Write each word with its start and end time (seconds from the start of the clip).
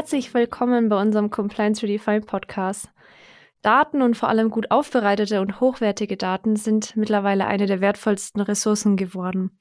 Herzlich 0.00 0.32
willkommen 0.32 0.88
bei 0.88 0.98
unserem 0.98 1.28
Compliance 1.28 1.82
Redefined 1.82 2.24
Podcast. 2.24 2.88
Daten 3.60 4.00
und 4.00 4.16
vor 4.16 4.30
allem 4.30 4.48
gut 4.48 4.70
aufbereitete 4.70 5.42
und 5.42 5.60
hochwertige 5.60 6.16
Daten 6.16 6.56
sind 6.56 6.96
mittlerweile 6.96 7.46
eine 7.46 7.66
der 7.66 7.82
wertvollsten 7.82 8.40
Ressourcen 8.40 8.96
geworden. 8.96 9.60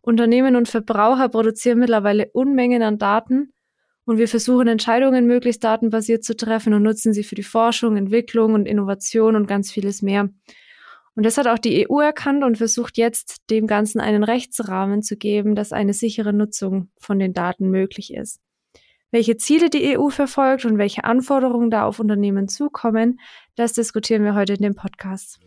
Unternehmen 0.00 0.56
und 0.56 0.68
Verbraucher 0.68 1.28
produzieren 1.28 1.78
mittlerweile 1.78 2.28
Unmengen 2.32 2.82
an 2.82 2.98
Daten 2.98 3.52
und 4.04 4.18
wir 4.18 4.26
versuchen 4.26 4.66
Entscheidungen 4.66 5.28
möglichst 5.28 5.62
datenbasiert 5.62 6.24
zu 6.24 6.34
treffen 6.34 6.74
und 6.74 6.82
nutzen 6.82 7.12
sie 7.12 7.22
für 7.22 7.36
die 7.36 7.44
Forschung, 7.44 7.96
Entwicklung 7.96 8.54
und 8.54 8.66
Innovation 8.66 9.36
und 9.36 9.46
ganz 9.46 9.70
vieles 9.70 10.02
mehr. 10.02 10.28
Und 11.14 11.24
das 11.24 11.38
hat 11.38 11.46
auch 11.46 11.58
die 11.58 11.88
EU 11.88 12.00
erkannt 12.00 12.42
und 12.42 12.58
versucht 12.58 12.98
jetzt, 12.98 13.48
dem 13.48 13.68
Ganzen 13.68 14.00
einen 14.00 14.24
Rechtsrahmen 14.24 15.02
zu 15.02 15.16
geben, 15.16 15.54
dass 15.54 15.70
eine 15.70 15.94
sichere 15.94 16.32
Nutzung 16.32 16.90
von 16.96 17.20
den 17.20 17.32
Daten 17.32 17.70
möglich 17.70 18.12
ist. 18.12 18.40
Welche 19.10 19.38
Ziele 19.38 19.70
die 19.70 19.96
EU 19.96 20.10
verfolgt 20.10 20.66
und 20.66 20.76
welche 20.76 21.04
Anforderungen 21.04 21.70
da 21.70 21.86
auf 21.86 21.98
Unternehmen 21.98 22.46
zukommen, 22.46 23.18
das 23.56 23.72
diskutieren 23.72 24.22
wir 24.22 24.34
heute 24.34 24.52
in 24.52 24.60
dem 24.60 24.74
Podcast. 24.74 25.40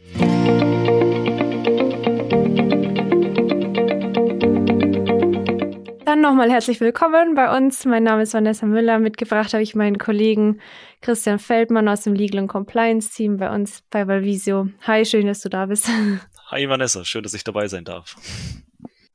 Dann 6.05 6.21
nochmal 6.21 6.49
herzlich 6.49 6.79
willkommen 6.79 7.35
bei 7.35 7.55
uns. 7.55 7.85
Mein 7.85 8.01
Name 8.01 8.23
ist 8.23 8.33
Vanessa 8.33 8.65
Müller. 8.65 8.97
Mitgebracht 8.97 9.53
habe 9.53 9.61
ich 9.61 9.75
meinen 9.75 9.99
Kollegen 9.99 10.59
Christian 11.01 11.37
Feldmann 11.37 11.87
aus 11.87 12.01
dem 12.01 12.15
Legal 12.15 12.39
and 12.39 12.49
Compliance 12.49 13.13
Team 13.13 13.37
bei 13.37 13.53
uns 13.53 13.83
bei 13.91 14.07
Valvisio. 14.07 14.69
Hi, 14.87 15.05
schön, 15.05 15.27
dass 15.27 15.41
du 15.41 15.49
da 15.49 15.67
bist. 15.67 15.87
Hi 16.49 16.67
Vanessa, 16.67 17.05
schön, 17.05 17.21
dass 17.21 17.35
ich 17.35 17.43
dabei 17.43 17.67
sein 17.67 17.85
darf. 17.85 18.15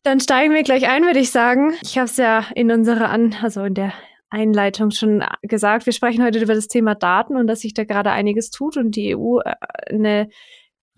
Dann 0.04 0.20
steigen 0.20 0.54
wir 0.54 0.62
gleich 0.62 0.88
ein, 0.88 1.02
würde 1.02 1.18
ich 1.18 1.32
sagen. 1.32 1.74
Ich 1.82 1.98
habe 1.98 2.04
es 2.04 2.16
ja 2.16 2.46
in 2.54 2.70
unserer 2.70 3.10
An 3.10 3.34
also 3.42 3.64
in 3.64 3.74
der 3.74 3.92
Einleitung 4.30 4.90
schon 4.90 5.24
gesagt, 5.42 5.86
wir 5.86 5.92
sprechen 5.92 6.24
heute 6.24 6.40
über 6.40 6.54
das 6.54 6.68
Thema 6.68 6.94
Daten 6.94 7.36
und 7.36 7.46
dass 7.46 7.60
sich 7.60 7.74
da 7.74 7.84
gerade 7.84 8.10
einiges 8.10 8.50
tut 8.50 8.76
und 8.76 8.96
die 8.96 9.16
EU 9.16 9.40
äh, 9.40 9.54
eine 9.88 10.28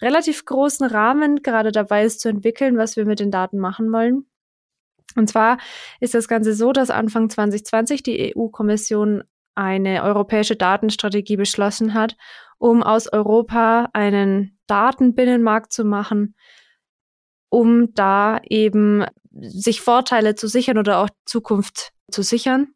relativ 0.01 0.45
großen 0.45 0.87
Rahmen 0.87 1.43
gerade 1.43 1.73
dabei 1.73 2.05
ist 2.05 2.21
zu 2.21 2.29
entwickeln, 2.29 2.79
was 2.79 2.97
wir 2.97 3.05
mit 3.05 3.21
den 3.21 3.31
Daten 3.31 3.59
machen 3.59 3.93
wollen. 3.93 4.27
Und 5.17 5.29
zwar 5.29 5.59
ist 6.01 6.15
das 6.15 6.29
Ganze 6.29 6.55
so, 6.55 6.73
dass 6.73 6.91
Anfang 6.91 7.29
2020 7.31 8.03
die 8.03 8.35
EU-Kommission 8.37 9.25
eine 9.55 10.05
europäische 10.05 10.55
Datenstrategie 10.55 11.37
beschlossen 11.37 11.95
hat, 11.95 12.17
um 12.59 12.83
aus 12.83 13.13
Europa 13.13 13.89
einen 13.93 14.59
Datenbinnenmarkt 14.67 15.73
zu 15.73 15.85
machen, 15.85 16.37
um 17.49 17.93
da 17.95 18.41
eben 18.45 19.05
sich 19.33 19.81
Vorteile 19.81 20.35
zu 20.35 20.47
sichern 20.47 20.79
oder 20.79 20.99
auch 20.99 21.09
Zukunft 21.25 21.93
zu 22.11 22.23
sichern. 22.23 22.69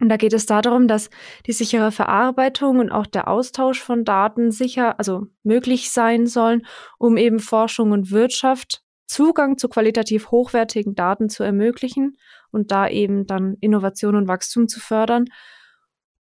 Und 0.00 0.08
da 0.08 0.16
geht 0.16 0.32
es 0.32 0.46
darum, 0.46 0.88
dass 0.88 1.10
die 1.46 1.52
sichere 1.52 1.92
Verarbeitung 1.92 2.78
und 2.78 2.90
auch 2.90 3.06
der 3.06 3.28
Austausch 3.28 3.80
von 3.80 4.04
Daten 4.04 4.50
sicher, 4.50 4.98
also 4.98 5.26
möglich 5.42 5.90
sein 5.90 6.26
sollen, 6.26 6.66
um 6.98 7.16
eben 7.16 7.38
Forschung 7.38 7.92
und 7.92 8.10
Wirtschaft 8.10 8.82
Zugang 9.06 9.58
zu 9.58 9.68
qualitativ 9.68 10.30
hochwertigen 10.30 10.94
Daten 10.94 11.28
zu 11.28 11.42
ermöglichen 11.42 12.16
und 12.52 12.70
da 12.70 12.88
eben 12.88 13.26
dann 13.26 13.56
Innovation 13.60 14.14
und 14.14 14.28
Wachstum 14.28 14.68
zu 14.68 14.78
fördern. 14.78 15.24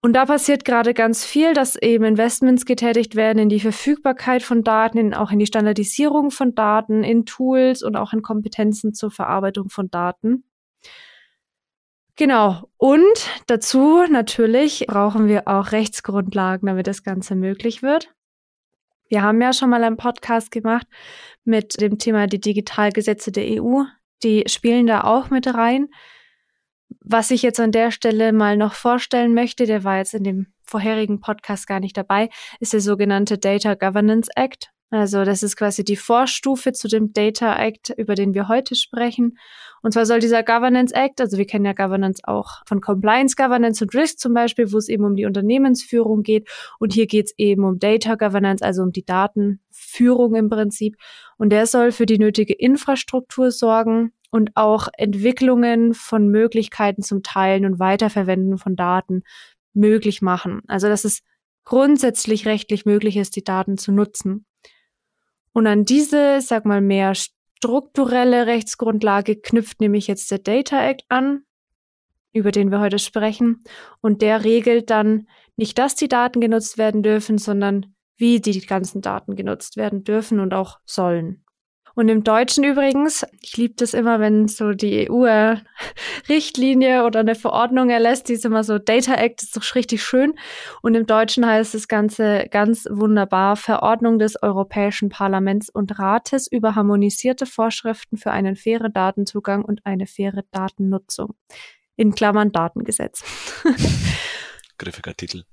Und 0.03 0.13
da 0.13 0.25
passiert 0.25 0.65
gerade 0.65 0.95
ganz 0.95 1.25
viel, 1.25 1.53
dass 1.53 1.75
eben 1.75 2.05
Investments 2.05 2.65
getätigt 2.65 3.17
werden 3.17 3.41
in 3.41 3.49
die 3.49 3.59
Verfügbarkeit 3.59 4.45
von 4.45 4.63
Daten, 4.63 4.99
in, 4.99 5.15
auch 5.15 5.33
in 5.33 5.41
die 5.41 5.47
Standardisierung 5.47 6.31
von 6.31 6.55
Daten, 6.55 7.03
in 7.03 7.27
Tools 7.27 7.83
und 7.83 7.97
auch 7.97 8.13
in 8.13 8.23
Kompetenzen 8.23 8.95
zur 8.95 9.11
Verarbeitung 9.11 9.69
von 9.69 9.91
Daten. 9.91 10.45
Genau. 12.17 12.63
Und 12.79 13.31
dazu 13.47 14.05
natürlich 14.11 14.87
brauchen 14.89 15.29
wir 15.29 15.47
auch 15.47 15.73
Rechtsgrundlagen, 15.73 16.67
damit 16.67 16.87
das 16.87 17.03
Ganze 17.03 17.35
möglich 17.35 17.83
wird. 17.83 18.15
Wir 19.09 19.23
haben 19.23 19.41
ja 19.41 19.53
schon 19.53 19.71
mal 19.71 19.85
einen 19.85 19.99
Podcast 19.99 20.51
gemacht 20.51 20.87
mit 21.45 21.81
dem 21.81 21.99
Thema 21.99 22.27
die 22.27 22.41
Digitalgesetze 22.41 23.31
der 23.31 23.63
EU. 23.63 23.83
Die 24.23 24.45
spielen 24.49 24.87
da 24.87 25.05
auch 25.05 25.31
mit 25.31 25.47
rein. 25.47 25.89
Was 27.01 27.31
ich 27.31 27.43
jetzt 27.43 27.61
an 27.61 27.71
der 27.71 27.91
Stelle 27.91 28.33
mal 28.33 28.57
noch 28.57 28.73
vorstellen 28.73 29.35
möchte, 29.35 29.67
der 29.67 29.85
war 29.85 29.99
jetzt 29.99 30.15
in 30.15 30.25
dem 30.25 30.47
vorherigen 30.65 31.21
Podcast 31.21 31.67
gar 31.67 31.81
nicht 31.81 31.97
dabei, 31.97 32.31
ist 32.59 32.73
der 32.73 32.81
sogenannte 32.81 33.39
Data 33.39 33.75
Governance 33.75 34.31
Act. 34.35 34.73
Also 34.91 35.25
das 35.25 35.43
ist 35.43 35.57
quasi 35.57 35.83
die 35.83 35.97
Vorstufe 35.97 36.73
zu 36.73 36.87
dem 36.87 37.13
Data 37.13 37.57
Act, 37.61 37.93
über 37.97 38.15
den 38.15 38.35
wir 38.35 38.47
heute 38.47 38.77
sprechen. 38.77 39.37
Und 39.83 39.93
zwar 39.93 40.07
soll 40.07 40.21
dieser 40.21 40.45
Governance 40.45 40.95
Act, 40.95 41.21
also 41.21 41.39
wir 41.39 41.47
kennen 41.47 41.65
ja 41.65 41.73
Governance 41.73 42.23
auch 42.25 42.63
von 42.67 42.81
Compliance 42.81 43.35
Governance 43.35 43.83
und 43.83 43.95
Risk 43.95 44.21
zum 44.21 44.33
Beispiel, 44.33 44.73
wo 44.73 44.79
es 44.79 44.89
eben 44.89 45.05
um 45.05 45.17
die 45.17 45.27
Unternehmensführung 45.27 46.23
geht. 46.23 46.49
Und 46.79 46.93
hier 46.93 47.07
geht 47.07 47.27
es 47.27 47.35
eben 47.37 47.65
um 47.65 47.81
Data 47.81 48.15
Governance, 48.15 48.65
also 48.65 48.83
um 48.83 48.93
die 48.93 49.05
Datenführung 49.05 50.37
im 50.37 50.49
Prinzip. 50.49 50.97
Und 51.37 51.51
der 51.51 51.67
soll 51.67 51.91
für 51.91 52.07
die 52.07 52.19
nötige 52.19 52.55
Infrastruktur 52.55 53.51
sorgen 53.51 54.13
und 54.31 54.53
auch 54.55 54.89
Entwicklungen 54.97 55.95
von 55.95 56.29
Möglichkeiten 56.29 57.03
zum 57.03 57.25
Teilen 57.25 57.65
und 57.65 57.81
Weiterverwenden 57.81 58.57
von 58.57 58.77
Daten 58.77 59.25
möglich 59.75 60.23
machen. 60.23 60.63
Also 60.69 60.89
dass 60.89 61.05
es 61.05 61.23
grundsätzlich 61.65 62.47
rechtlich 62.47 62.87
möglich 62.87 63.17
ist, 63.17 63.35
die 63.35 63.45
Daten 63.45 63.77
zu 63.77 63.93
nutzen. 63.93 64.47
Und 65.57 65.67
an 65.67 65.87
diese, 65.87 66.43
sag 66.43 66.67
mal, 66.67 66.83
mehr 66.83 67.15
strukturelle 67.15 68.47
Rechtsgrundlage 68.47 69.37
knüpft 69.37 69.81
nämlich 69.81 70.07
jetzt 70.07 70.31
der 70.31 70.39
Data 70.39 70.87
Act 70.87 71.07
an, 71.09 71.45
über 72.35 72.53
den 72.53 72.71
wir 72.71 72.79
heute 72.79 72.99
sprechen. 72.99 73.63
Und 74.03 74.21
der 74.21 74.45
regelt 74.45 74.91
dann 74.91 75.29
nicht, 75.57 75.79
dass 75.79 75.95
die 75.95 76.09
Daten 76.09 76.43
genutzt 76.43 76.77
werden 76.77 77.03
dürfen, 77.03 77.39
sondern 77.39 77.87
wie 78.19 78.43
die 78.43 78.61
ganzen 78.67 79.01
Daten 79.01 79.35
genutzt 79.35 79.79
werden 79.79 80.05
dürfen 80.05 80.41
und 80.41 80.53
auch 80.53 80.79
sollen. 80.85 81.43
Und 81.97 82.09
im 82.11 82.23
Deutschen 82.25 82.63
übrigens, 82.63 83.25
ich 83.41 83.57
liebe 83.57 83.73
das 83.79 83.95
immer, 83.95 84.21
wenn 84.21 84.49
so 84.49 84.73
die 84.73 85.11
EU-Richtlinie 85.11 87.05
oder 87.05 87.21
eine 87.21 87.35
Verordnung 87.35 87.89
erlässt, 87.89 88.29
die 88.29 88.35
ist 88.35 88.45
immer 88.45 88.65
so, 88.65 88.79
Data 88.79 89.15
Act 89.15 89.43
ist 89.43 89.57
doch 89.57 89.75
richtig 89.75 90.05
schön. 90.05 90.35
Und 90.83 90.95
im 90.95 91.07
Deutschen 91.07 91.47
heißt 91.47 91.73
das 91.73 91.89
Ganze 91.89 92.49
ganz 92.51 92.87
wunderbar, 92.91 93.57
Verordnung 93.57 94.19
des 94.19 94.43
Europäischen 94.43 95.09
Parlaments 95.09 95.71
und 95.71 95.99
Rates 95.99 96.47
über 96.47 96.75
harmonisierte 96.75 97.47
Vorschriften 97.47 98.19
für 98.19 98.31
einen 98.31 98.57
fairen 98.57 98.93
Datenzugang 98.93 99.65
und 99.65 99.81
eine 99.87 100.07
faire 100.07 100.45
Datennutzung. 100.51 101.35
In 101.97 102.15
Klammern 102.15 102.53
Datengesetz. 102.53 103.25
Griffiger 104.79 105.15
Titel. 105.17 105.45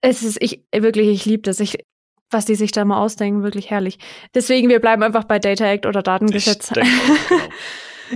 Es 0.00 0.24
ist, 0.24 0.42
ich, 0.42 0.64
wirklich, 0.74 1.10
ich 1.10 1.24
liebe 1.26 1.42
das. 1.42 1.60
Ich, 1.60 1.78
was 2.32 2.44
die 2.44 2.54
sich 2.54 2.72
da 2.72 2.84
mal 2.84 2.98
ausdenken, 2.98 3.42
wirklich 3.42 3.70
herrlich. 3.70 3.98
Deswegen, 4.34 4.68
wir 4.68 4.80
bleiben 4.80 5.02
einfach 5.02 5.24
bei 5.24 5.38
Data 5.38 5.66
Act 5.66 5.86
oder 5.86 6.02
Datengesetz. 6.02 6.68
Denke, 6.68 6.90
genau. 7.28 7.40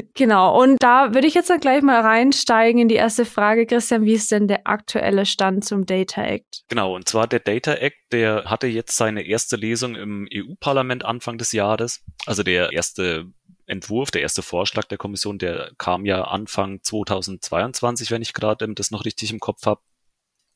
genau. 0.15 0.62
Und 0.62 0.82
da 0.82 1.15
würde 1.15 1.27
ich 1.27 1.34
jetzt 1.34 1.50
dann 1.50 1.60
gleich 1.60 1.82
mal 1.82 2.00
reinsteigen 2.00 2.81
in 2.81 2.88
die 2.88 2.94
erste 2.94 3.25
Frage, 3.25 3.66
Christian. 3.66 4.04
Wie 4.04 4.15
ist 4.15 4.31
denn 4.32 4.49
der 4.49 4.66
aktuelle 4.66 5.27
Stand 5.27 5.65
zum 5.65 5.87
Data 5.87 6.22
Act? 6.22 6.65
Genau. 6.69 6.94
Und 6.94 7.09
zwar 7.09 7.27
der 7.27 7.41
Data 7.41 7.75
Act, 7.75 7.97
der 8.12 8.44
hatte 8.44 8.66
jetzt 8.66 8.97
seine 8.97 9.22
erste 9.22 9.56
Lesung 9.56 9.94
im 9.94 10.28
EU-Parlament 10.33 11.04
Anfang 11.04 11.38
des 11.38 11.53
Jahres. 11.53 12.03
Also 12.27 12.43
der 12.43 12.72
erste 12.72 13.27
Entwurf, 13.66 14.10
der 14.10 14.22
erste 14.22 14.43
Vorschlag 14.43 14.84
der 14.84 14.98
Kommission, 14.98 15.38
der 15.38 15.72
kam 15.77 16.04
ja 16.06 16.22
Anfang 16.22 16.81
2022, 16.83 18.10
wenn 18.10 18.22
ich 18.22 18.33
gerade 18.33 18.72
das 18.75 18.91
noch 18.91 19.04
richtig 19.04 19.33
im 19.33 19.41
Kopf 19.41 19.66
habe. 19.66 19.81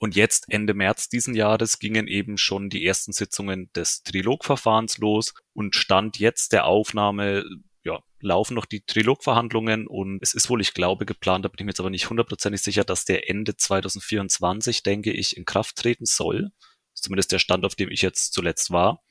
Und 0.01 0.17
jetzt, 0.17 0.47
Ende 0.49 0.73
März 0.73 1.11
diesen 1.11 1.35
Jahres, 1.35 1.79
gingen 1.79 2.09
eben 2.09 2.39
schon 2.39 2.71
die 2.71 2.87
ersten 2.87 3.13
Sitzungen 3.13 3.71
des 3.75 4.03
Trilogverfahrens 4.03 4.97
los. 4.97 5.35
Und 5.53 5.77
stand 5.77 6.19
jetzt 6.19 6.55
der 6.55 6.65
Aufnahme 6.65 7.45
ja, 7.85 8.01
laufen 8.21 8.55
noch 8.55 8.65
die 8.65 8.81
Trilogverhandlungen. 8.81 9.87
Und 9.87 10.23
es 10.23 10.33
ist 10.33 10.49
wohl, 10.49 10.63
ich 10.63 10.73
glaube, 10.73 11.05
geplant, 11.05 11.45
da 11.45 11.51
bin 11.51 11.57
ich 11.59 11.65
mir 11.67 11.71
jetzt 11.73 11.81
aber 11.81 11.91
nicht 11.91 12.09
hundertprozentig 12.09 12.63
sicher, 12.63 12.83
dass 12.83 13.05
der 13.05 13.29
Ende 13.29 13.57
2024, 13.57 14.83
denke 14.83 15.13
ich, 15.13 15.37
in 15.37 15.45
Kraft 15.45 15.77
treten 15.77 16.07
soll. 16.07 16.51
Zumindest 16.95 17.33
der 17.33 17.39
Stand, 17.39 17.67
auf 17.67 17.75
dem 17.75 17.91
ich 17.91 18.01
jetzt 18.01 18.33
zuletzt 18.33 18.71
war 18.71 19.03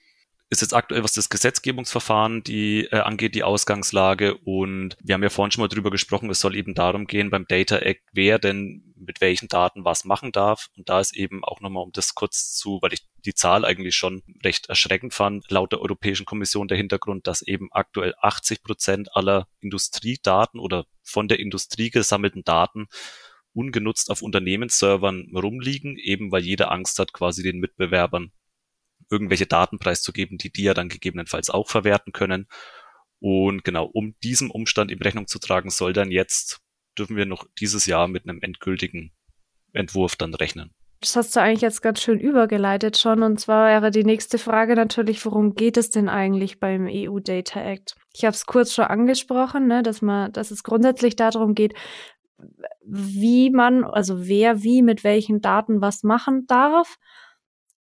ist 0.49 0.61
jetzt 0.61 0.73
aktuell, 0.73 1.03
was 1.03 1.13
das 1.13 1.29
Gesetzgebungsverfahren 1.29 2.43
die 2.43 2.85
äh, 2.91 2.99
angeht, 2.99 3.35
die 3.35 3.43
Ausgangslage. 3.43 4.35
Und 4.35 4.97
wir 5.01 5.13
haben 5.13 5.21
ja 5.23 5.29
vorhin 5.29 5.51
schon 5.51 5.61
mal 5.61 5.67
drüber 5.67 5.91
gesprochen, 5.91 6.29
es 6.29 6.39
soll 6.39 6.55
eben 6.55 6.73
darum 6.73 7.05
gehen 7.05 7.29
beim 7.29 7.45
Data 7.47 7.77
Act, 7.77 8.01
wer 8.13 8.39
denn 8.39 8.93
mit 8.95 9.21
welchen 9.21 9.47
Daten 9.47 9.85
was 9.85 10.05
machen 10.05 10.31
darf. 10.31 10.69
Und 10.75 10.89
da 10.89 10.99
ist 10.99 11.15
eben 11.15 11.43
auch 11.43 11.61
nochmal, 11.61 11.83
um 11.83 11.91
das 11.91 12.15
kurz 12.15 12.55
zu, 12.55 12.79
weil 12.81 12.93
ich 12.93 13.07
die 13.25 13.35
Zahl 13.35 13.63
eigentlich 13.63 13.95
schon 13.95 14.23
recht 14.43 14.69
erschreckend 14.69 15.13
fand, 15.13 15.49
laut 15.51 15.71
der 15.71 15.81
Europäischen 15.81 16.25
Kommission 16.25 16.67
der 16.67 16.77
Hintergrund, 16.77 17.27
dass 17.27 17.43
eben 17.43 17.69
aktuell 17.71 18.15
80 18.19 18.63
Prozent 18.63 19.15
aller 19.15 19.47
Industriedaten 19.59 20.59
oder 20.59 20.85
von 21.03 21.27
der 21.27 21.39
Industrie 21.39 21.91
gesammelten 21.91 22.43
Daten 22.43 22.87
ungenutzt 23.53 24.09
auf 24.09 24.21
Unternehmensservern 24.21 25.31
rumliegen, 25.35 25.97
eben 25.97 26.31
weil 26.31 26.43
jeder 26.43 26.71
Angst 26.71 26.97
hat, 26.99 27.13
quasi 27.13 27.43
den 27.43 27.59
Mitbewerbern 27.59 28.31
irgendwelche 29.09 29.45
Daten 29.45 29.79
preiszugeben, 29.79 30.37
die 30.37 30.51
die 30.51 30.63
ja 30.63 30.73
dann 30.73 30.89
gegebenenfalls 30.89 31.49
auch 31.49 31.69
verwerten 31.69 32.13
können. 32.13 32.47
Und 33.19 33.63
genau, 33.63 33.85
um 33.85 34.15
diesem 34.23 34.49
Umstand 34.51 34.91
in 34.91 35.01
Rechnung 35.01 35.27
zu 35.27 35.39
tragen, 35.39 35.69
soll 35.69 35.93
dann 35.93 36.11
jetzt, 36.11 36.61
dürfen 36.97 37.15
wir 37.15 37.25
noch 37.25 37.45
dieses 37.59 37.85
Jahr 37.85 38.07
mit 38.07 38.27
einem 38.27 38.39
endgültigen 38.41 39.11
Entwurf 39.73 40.15
dann 40.15 40.33
rechnen. 40.33 40.73
Das 41.01 41.15
hast 41.15 41.35
du 41.35 41.39
eigentlich 41.39 41.61
jetzt 41.61 41.81
ganz 41.81 42.01
schön 42.01 42.19
übergeleitet 42.19 42.97
schon. 42.97 43.23
Und 43.23 43.39
zwar 43.39 43.69
wäre 43.69 43.91
die 43.91 44.03
nächste 44.03 44.37
Frage 44.37 44.75
natürlich, 44.75 45.23
worum 45.25 45.55
geht 45.55 45.77
es 45.77 45.89
denn 45.89 46.09
eigentlich 46.09 46.59
beim 46.59 46.87
EU 46.89 47.19
Data 47.19 47.61
Act? 47.61 47.95
Ich 48.13 48.25
habe 48.25 48.33
es 48.33 48.45
kurz 48.45 48.73
schon 48.73 48.85
angesprochen, 48.85 49.67
ne, 49.67 49.81
dass 49.81 50.01
man, 50.01 50.33
dass 50.33 50.51
es 50.51 50.63
grundsätzlich 50.63 51.15
darum 51.15 51.55
geht, 51.55 51.73
wie 52.85 53.49
man, 53.49 53.83
also 53.85 54.27
wer 54.27 54.63
wie 54.63 54.81
mit 54.81 55.03
welchen 55.03 55.41
Daten 55.41 55.81
was 55.81 56.03
machen 56.03 56.45
darf. 56.47 56.97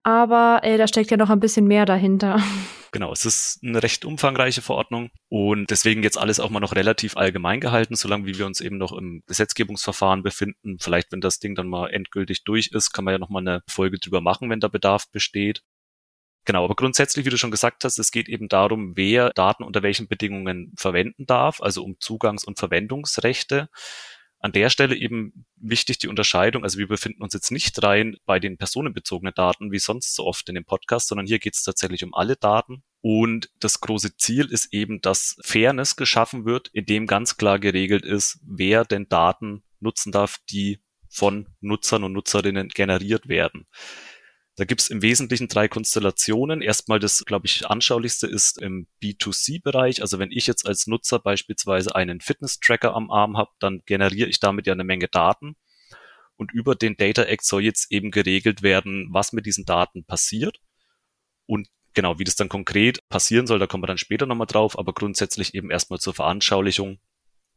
Aber 0.03 0.61
äh, 0.63 0.77
da 0.77 0.87
steckt 0.87 1.11
ja 1.11 1.17
noch 1.17 1.29
ein 1.29 1.39
bisschen 1.39 1.67
mehr 1.67 1.85
dahinter. 1.85 2.41
Genau, 2.91 3.11
es 3.11 3.23
ist 3.23 3.59
eine 3.63 3.83
recht 3.83 4.03
umfangreiche 4.03 4.63
Verordnung 4.63 5.11
und 5.27 5.69
deswegen 5.69 6.01
jetzt 6.01 6.17
alles 6.17 6.39
auch 6.39 6.49
mal 6.49 6.59
noch 6.59 6.73
relativ 6.73 7.17
allgemein 7.17 7.59
gehalten, 7.59 7.95
solange 7.95 8.25
wie 8.25 8.39
wir 8.39 8.47
uns 8.47 8.61
eben 8.61 8.79
noch 8.79 8.93
im 8.93 9.21
Gesetzgebungsverfahren 9.27 10.23
befinden. 10.23 10.79
Vielleicht, 10.79 11.11
wenn 11.11 11.21
das 11.21 11.37
Ding 11.37 11.53
dann 11.53 11.67
mal 11.67 11.91
endgültig 11.91 12.45
durch 12.45 12.69
ist, 12.73 12.91
kann 12.91 13.05
man 13.05 13.11
ja 13.11 13.19
noch 13.19 13.29
mal 13.29 13.41
eine 13.41 13.61
Folge 13.69 13.99
drüber 13.99 14.21
machen, 14.21 14.49
wenn 14.49 14.59
da 14.59 14.69
Bedarf 14.69 15.07
besteht. 15.11 15.61
Genau, 16.45 16.63
aber 16.65 16.73
grundsätzlich, 16.73 17.27
wie 17.27 17.29
du 17.29 17.37
schon 17.37 17.51
gesagt 17.51 17.83
hast, 17.83 17.99
es 17.99 18.09
geht 18.09 18.27
eben 18.27 18.47
darum, 18.47 18.97
wer 18.97 19.29
Daten 19.29 19.63
unter 19.63 19.83
welchen 19.83 20.07
Bedingungen 20.07 20.73
verwenden 20.75 21.27
darf, 21.27 21.61
also 21.61 21.83
um 21.83 21.99
Zugangs- 21.99 22.43
und 22.43 22.57
Verwendungsrechte 22.57 23.69
an 24.39 24.53
der 24.53 24.69
Stelle 24.69 24.95
eben 24.95 25.45
wichtig 25.57 25.97
die 25.99 26.07
Unterscheidung. 26.07 26.63
Also 26.63 26.79
wir 26.79 26.87
befinden 26.87 27.21
uns 27.21 27.33
jetzt 27.33 27.51
nicht 27.51 27.81
rein 27.83 28.17
bei 28.25 28.39
den 28.39 28.57
personenbezogenen 28.57 29.33
Daten, 29.35 29.71
wie 29.71 29.79
sonst 29.79 30.15
so 30.15 30.25
oft 30.25 30.47
in 30.47 30.55
dem 30.55 30.65
Podcast, 30.65 31.09
sondern 31.09 31.27
hier 31.27 31.39
geht 31.39 31.55
es 31.55 31.63
tatsächlich 31.63 32.03
um 32.03 32.13
alle 32.13 32.37
Daten. 32.37 32.83
Und 33.01 33.49
das 33.59 33.81
große 33.81 34.15
Ziel 34.17 34.45
ist 34.45 34.73
eben, 34.73 35.01
dass 35.01 35.37
Fairness 35.41 35.95
geschaffen 35.95 36.45
wird, 36.45 36.69
indem 36.69 37.05
ganz 37.05 37.37
klar 37.37 37.59
geregelt 37.59 38.05
ist, 38.05 38.39
wer 38.43 38.85
denn 38.85 39.07
Daten 39.09 39.63
nutzen 39.79 40.11
darf, 40.11 40.37
die 40.49 40.79
von 41.09 41.47
Nutzern 41.59 42.03
und 42.03 42.13
Nutzerinnen 42.13 42.69
generiert 42.69 43.27
werden. 43.27 43.67
Da 44.59 44.65
gibt 44.65 44.81
es 44.81 44.89
im 44.89 45.01
Wesentlichen 45.01 45.47
drei 45.47 45.69
Konstellationen. 45.69 46.61
Erstmal 46.61 46.99
das, 46.99 47.23
glaube 47.23 47.45
ich, 47.45 47.65
anschaulichste 47.65 48.27
ist 48.27 48.61
im 48.61 48.87
B2C-Bereich. 49.01 50.01
Also 50.01 50.19
wenn 50.19 50.33
ich 50.33 50.47
jetzt 50.47 50.67
als 50.67 50.85
Nutzer 50.85 51.17
beispielsweise 51.17 51.95
einen 51.95 52.19
Fitness-Tracker 52.19 52.93
am 52.93 53.09
Arm 53.09 53.37
habe, 53.37 53.51
dann 53.59 53.83
generiere 53.85 54.27
ich 54.27 54.41
damit 54.41 54.67
ja 54.67 54.73
eine 54.73 54.83
Menge 54.83 55.07
Daten. 55.07 55.55
Und 56.35 56.51
über 56.51 56.75
den 56.75 56.97
Data 56.97 57.23
Act 57.23 57.45
soll 57.45 57.63
jetzt 57.63 57.89
eben 57.89 58.11
geregelt 58.11 58.61
werden, 58.61 59.07
was 59.11 59.31
mit 59.31 59.45
diesen 59.45 59.63
Daten 59.63 60.03
passiert. 60.03 60.59
Und 61.45 61.69
genau, 61.93 62.19
wie 62.19 62.25
das 62.25 62.35
dann 62.35 62.49
konkret 62.49 63.07
passieren 63.07 63.47
soll, 63.47 63.59
da 63.59 63.67
kommen 63.67 63.83
wir 63.83 63.87
dann 63.87 63.97
später 63.97 64.25
nochmal 64.25 64.47
drauf, 64.47 64.77
aber 64.77 64.91
grundsätzlich 64.91 65.53
eben 65.53 65.71
erstmal 65.71 65.99
zur 65.99 66.13
Veranschaulichung 66.13 66.99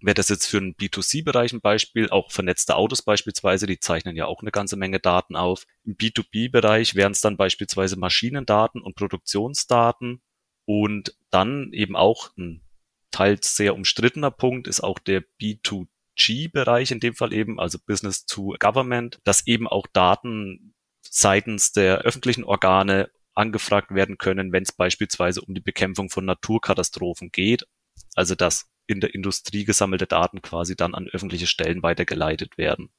wäre 0.03 0.15
das 0.15 0.29
jetzt 0.29 0.47
für 0.47 0.59
einen 0.59 0.75
B2C-Bereich 0.75 1.53
ein 1.53 1.61
Beispiel, 1.61 2.11
auch 2.11 2.31
vernetzte 2.31 2.77
Autos 2.77 3.03
beispielsweise, 3.03 3.67
die 3.67 3.81
zeichnen 3.81 4.17
ja 4.17 4.27
auch 4.27 4.43
eine 4.43 4.51
ganze 4.51 4.77
Menge 4.77 5.01
Daten 5.01 5.37
auf. 5.37 5.67
Im 5.85 5.97
B2B-Bereich 5.97 6.95
wären 6.95 7.13
es 7.13 7.21
dann 7.21 7.37
beispielsweise 7.37 7.97
Maschinendaten 7.97 8.83
und 8.83 8.97
Produktionsdaten 8.97 10.21
und 10.65 11.17
dann 11.31 11.73
eben 11.73 11.97
auch 11.97 12.31
ein 12.37 12.63
teils 13.11 13.57
sehr 13.57 13.75
umstrittener 13.75 14.31
Punkt 14.31 14.67
ist 14.67 14.81
auch 14.81 14.99
der 14.99 15.23
B2G-Bereich 15.41 16.91
in 16.91 17.01
dem 17.01 17.15
Fall 17.15 17.33
eben, 17.33 17.61
also 17.61 17.79
Business 17.79 18.27
to 18.27 18.55
Government, 18.59 19.21
dass 19.25 19.47
eben 19.47 19.69
auch 19.69 19.87
Daten 19.93 20.75
seitens 21.03 21.73
der 21.73 21.99
öffentlichen 21.99 22.45
Organe 22.45 23.11
angefragt 23.35 23.95
werden 23.95 24.19
können, 24.19 24.53
wenn 24.53 24.63
es 24.63 24.73
beispielsweise 24.73 25.43
um 25.43 25.55
die 25.55 25.61
Bekämpfung 25.61 26.11
von 26.11 26.25
Naturkatastrophen 26.25 27.31
geht. 27.31 27.67
Also 28.15 28.35
dass 28.35 28.72
in 28.87 29.01
der 29.01 29.15
Industrie 29.15 29.65
gesammelte 29.65 30.07
Daten 30.07 30.43
quasi 30.43 30.77
dann 30.77 30.95
an 30.95 31.09
öffentliche 31.09 31.47
Stellen 31.47 31.83
weitergeleitet 31.83 32.59
werden. 32.59 32.91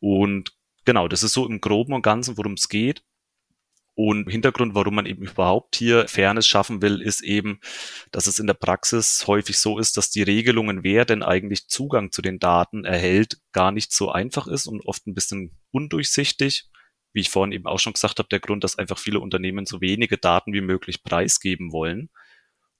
Und 0.00 0.52
genau, 0.84 1.08
das 1.08 1.22
ist 1.22 1.32
so 1.32 1.46
im 1.46 1.60
Groben 1.60 1.92
und 1.92 2.02
Ganzen, 2.02 2.36
worum 2.36 2.54
es 2.54 2.68
geht. 2.68 3.02
Und 3.94 4.30
Hintergrund, 4.30 4.74
warum 4.74 4.94
man 4.94 5.04
eben 5.04 5.24
überhaupt 5.24 5.76
hier 5.76 6.08
Fairness 6.08 6.46
schaffen 6.46 6.80
will, 6.80 7.02
ist 7.02 7.22
eben, 7.22 7.60
dass 8.12 8.26
es 8.26 8.38
in 8.38 8.46
der 8.46 8.54
Praxis 8.54 9.26
häufig 9.26 9.58
so 9.58 9.78
ist, 9.78 9.96
dass 9.96 10.10
die 10.10 10.22
Regelungen, 10.22 10.82
wer 10.84 11.04
denn 11.04 11.22
eigentlich 11.22 11.68
Zugang 11.68 12.10
zu 12.10 12.22
den 12.22 12.38
Daten 12.38 12.84
erhält, 12.84 13.38
gar 13.52 13.72
nicht 13.72 13.92
so 13.92 14.10
einfach 14.10 14.46
ist 14.46 14.66
und 14.66 14.80
oft 14.86 15.06
ein 15.06 15.14
bisschen 15.14 15.58
undurchsichtig. 15.70 16.70
Wie 17.12 17.20
ich 17.20 17.28
vorhin 17.28 17.52
eben 17.52 17.66
auch 17.66 17.80
schon 17.80 17.92
gesagt 17.92 18.20
habe, 18.20 18.28
der 18.28 18.40
Grund, 18.40 18.64
dass 18.64 18.78
einfach 18.78 18.98
viele 18.98 19.20
Unternehmen 19.20 19.66
so 19.66 19.80
wenige 19.80 20.16
Daten 20.16 20.52
wie 20.52 20.60
möglich 20.60 21.02
preisgeben 21.02 21.72
wollen. 21.72 22.08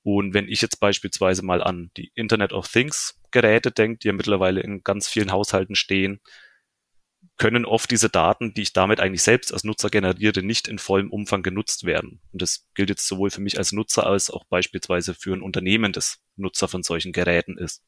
Und 0.02 0.35
wenn 0.35 0.49
ich 0.49 0.62
jetzt 0.62 0.81
beispielsweise 0.81 1.44
mal 1.44 1.62
an 1.62 1.91
die 1.97 2.11
Internet 2.14 2.52
of 2.52 2.69
Things 2.69 3.20
Geräte 3.31 3.70
denke, 3.70 3.99
die 3.99 4.08
ja 4.08 4.12
mittlerweile 4.12 4.61
in 4.61 4.82
ganz 4.82 5.08
vielen 5.08 5.31
Haushalten 5.31 5.75
stehen, 5.75 6.20
können 7.37 7.64
oft 7.64 7.91
diese 7.91 8.11
Daten, 8.11 8.55
die 8.55 8.62
ich 8.62 8.73
damit 8.73 9.00
eigentlich 9.00 9.23
selbst 9.23 9.52
als 9.52 9.64
Nutzer 9.64 9.88
generiere, 9.88 10.43
nicht 10.43 10.69
in 10.69 10.79
vollem 10.79 11.11
Umfang 11.11 11.43
genutzt 11.43 11.85
werden. 11.85 12.20
Und 12.32 12.43
das 12.43 12.67
gilt 12.75 12.91
jetzt 12.91 13.06
sowohl 13.06 13.31
für 13.31 13.41
mich 13.41 13.58
als 13.58 13.73
Nutzer 13.73 14.06
als 14.06 14.31
auch 14.31 14.44
beispielsweise 14.44 15.14
für 15.14 15.35
ein 15.35 15.43
Unternehmen, 15.43 15.93
das 15.93 16.19
Nutzer 16.37 16.69
von 16.69 16.82
solchen 16.82 17.12
Geräten 17.12 17.56
ist. 17.56 17.82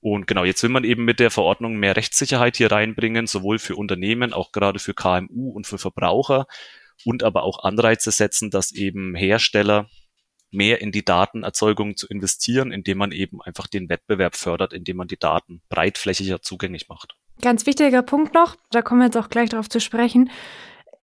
Und 0.00 0.26
genau, 0.26 0.44
jetzt 0.44 0.62
will 0.62 0.70
man 0.70 0.84
eben 0.84 1.04
mit 1.04 1.20
der 1.20 1.30
Verordnung 1.30 1.76
mehr 1.76 1.96
Rechtssicherheit 1.96 2.56
hier 2.56 2.70
reinbringen, 2.70 3.26
sowohl 3.26 3.58
für 3.58 3.76
Unternehmen, 3.76 4.32
auch 4.32 4.52
gerade 4.52 4.78
für 4.78 4.94
KMU 4.94 5.50
und 5.50 5.66
für 5.66 5.78
Verbraucher 5.78 6.46
und 7.04 7.22
aber 7.22 7.42
auch 7.42 7.64
Anreize 7.64 8.10
setzen, 8.10 8.50
dass 8.50 8.72
eben 8.72 9.14
Hersteller 9.14 9.88
mehr 10.56 10.80
in 10.80 10.90
die 10.90 11.04
Datenerzeugung 11.04 11.96
zu 11.96 12.08
investieren, 12.08 12.72
indem 12.72 12.98
man 12.98 13.12
eben 13.12 13.40
einfach 13.42 13.66
den 13.66 13.88
Wettbewerb 13.88 14.34
fördert, 14.34 14.72
indem 14.72 14.96
man 14.96 15.08
die 15.08 15.18
Daten 15.18 15.62
breitflächiger 15.68 16.42
zugänglich 16.42 16.88
macht. 16.88 17.14
Ganz 17.40 17.66
wichtiger 17.66 18.02
Punkt 18.02 18.34
noch, 18.34 18.56
da 18.70 18.82
kommen 18.82 19.00
wir 19.00 19.06
jetzt 19.06 19.16
auch 19.16 19.28
gleich 19.28 19.50
darauf 19.50 19.68
zu 19.68 19.80
sprechen. 19.80 20.30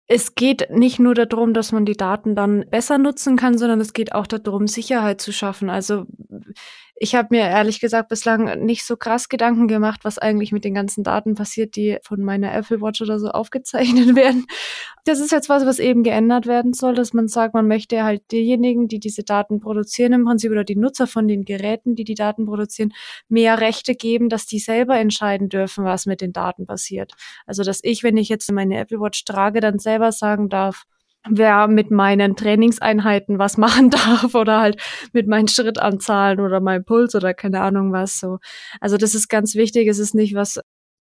Es 0.06 0.34
geht 0.34 0.70
nicht 0.70 0.98
nur 0.98 1.14
darum, 1.14 1.54
dass 1.54 1.72
man 1.72 1.84
die 1.84 1.96
Daten 1.96 2.34
dann 2.34 2.64
besser 2.70 2.98
nutzen 2.98 3.36
kann, 3.36 3.56
sondern 3.56 3.80
es 3.80 3.92
geht 3.92 4.12
auch 4.12 4.26
darum, 4.26 4.66
Sicherheit 4.66 5.20
zu 5.20 5.32
schaffen. 5.32 5.70
Also 5.70 6.04
ich 7.02 7.16
habe 7.16 7.28
mir 7.32 7.40
ehrlich 7.40 7.81
gesagt 7.81 8.10
bislang 8.10 8.64
nicht 8.64 8.84
so 8.84 8.96
krass 8.96 9.28
Gedanken 9.28 9.66
gemacht, 9.66 10.04
was 10.04 10.19
eigentlich 10.19 10.52
mit 10.52 10.62
den 10.62 10.75
ganzen 10.75 11.02
Daten 11.02 11.34
passiert, 11.34 11.75
die 11.75 11.99
von 12.04 12.22
meiner 12.22 12.54
Apple 12.54 12.81
Watch 12.81 13.02
oder 13.02 13.19
so 13.19 13.28
aufgezeichnet 13.32 14.14
werden. 14.14 14.46
Das 15.04 15.19
ist 15.19 15.32
jetzt 15.32 15.49
was, 15.49 15.66
was 15.66 15.81
eben 15.81 16.04
geändert 16.04 16.46
werden 16.46 16.75
soll, 16.75 16.94
dass 16.94 17.12
man 17.12 17.26
sagt, 17.26 17.54
man 17.54 17.66
möchte 17.66 18.04
halt 18.04 18.31
diejenigen, 18.31 18.87
die 18.87 19.00
diese 19.00 19.25
Daten 19.25 19.58
produzieren 19.58 20.12
im 20.12 20.24
Prinzip 20.24 20.53
oder 20.53 20.62
die 20.62 20.76
Nutzer 20.76 21.08
von 21.08 21.26
den 21.26 21.44
Geräten, 21.44 21.96
die 21.96 22.05
die 22.05 22.15
Daten 22.15 22.46
produzieren, 22.46 22.93
mehr 23.29 23.60
Rechte 23.60 23.96
geben, 23.96 24.29
dass 24.29 24.46
die 24.46 24.60
selber 24.60 24.96
entscheiden 24.96 25.48
dürfen, 25.48 25.84
was 25.84 26.06
mit 26.06 26.20
den 26.20 26.32
Daten 26.32 26.67
passiert. 26.67 27.15
Also 27.46 27.65
dass 27.65 27.81
ich, 27.82 28.05
wenn 28.05 28.17
ich 28.17 28.29
jetzt 28.29 28.48
meine 28.53 28.79
Apple 28.79 29.00
Watch 29.00 29.24
trage, 29.24 29.58
dann 29.58 29.81
selber 29.81 30.12
sagen 30.12 30.48
darf, 30.48 30.84
wer 31.29 31.69
mit 31.69 31.91
meinen 31.91 32.36
Trainingseinheiten 32.36 33.38
was 33.38 33.56
machen 33.58 33.91
darf 33.91 34.34
oder 34.34 34.60
halt 34.60 34.81
mit 35.12 35.26
meinen 35.26 35.48
Schrittanzahlen 35.48 36.41
oder 36.41 36.60
meinem 36.60 36.84
Puls 36.84 37.14
oder 37.14 37.34
keine 37.34 37.60
Ahnung 37.60 37.93
was 37.93 38.19
so. 38.19 38.38
Also 38.81 38.96
das 38.96 39.14
ist 39.14 39.29
ganz 39.29 39.55
wichtig. 39.55 39.88
Es 39.88 39.98
ist 39.98 40.14
nicht 40.14 40.34
was, 40.34 40.60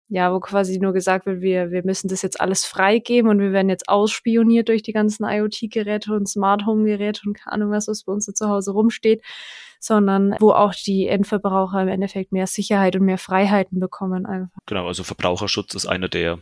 ja, 0.08 0.32
wo 0.32 0.40
quasi 0.40 0.78
nur 0.78 0.92
gesagt 0.92 1.26
wird, 1.26 1.40
wir, 1.40 1.70
wir 1.70 1.84
müssen 1.84 2.08
das 2.08 2.22
jetzt 2.22 2.40
alles 2.40 2.64
freigeben 2.64 3.30
und 3.30 3.40
wir 3.40 3.52
werden 3.52 3.68
jetzt 3.68 3.88
ausspioniert 3.88 4.68
durch 4.68 4.82
die 4.82 4.92
ganzen 4.92 5.24
IoT-Geräte 5.24 6.14
und 6.14 6.28
Smart 6.28 6.64
Home-Geräte 6.64 7.22
und 7.26 7.34
keine 7.34 7.52
Ahnung 7.54 7.70
was, 7.70 7.88
was 7.88 8.04
bei 8.04 8.12
uns 8.12 8.24
so 8.24 8.32
zu 8.32 8.48
Hause 8.48 8.72
rumsteht, 8.72 9.22
sondern 9.80 10.34
wo 10.40 10.52
auch 10.52 10.74
die 10.74 11.06
Endverbraucher 11.06 11.82
im 11.82 11.88
Endeffekt 11.88 12.32
mehr 12.32 12.46
Sicherheit 12.46 12.96
und 12.96 13.04
mehr 13.04 13.18
Freiheiten 13.18 13.78
bekommen 13.80 14.24
einfach. 14.24 14.58
Genau, 14.66 14.86
also 14.86 15.04
Verbraucherschutz 15.04 15.74
ist 15.74 15.86
einer 15.86 16.08
der 16.08 16.38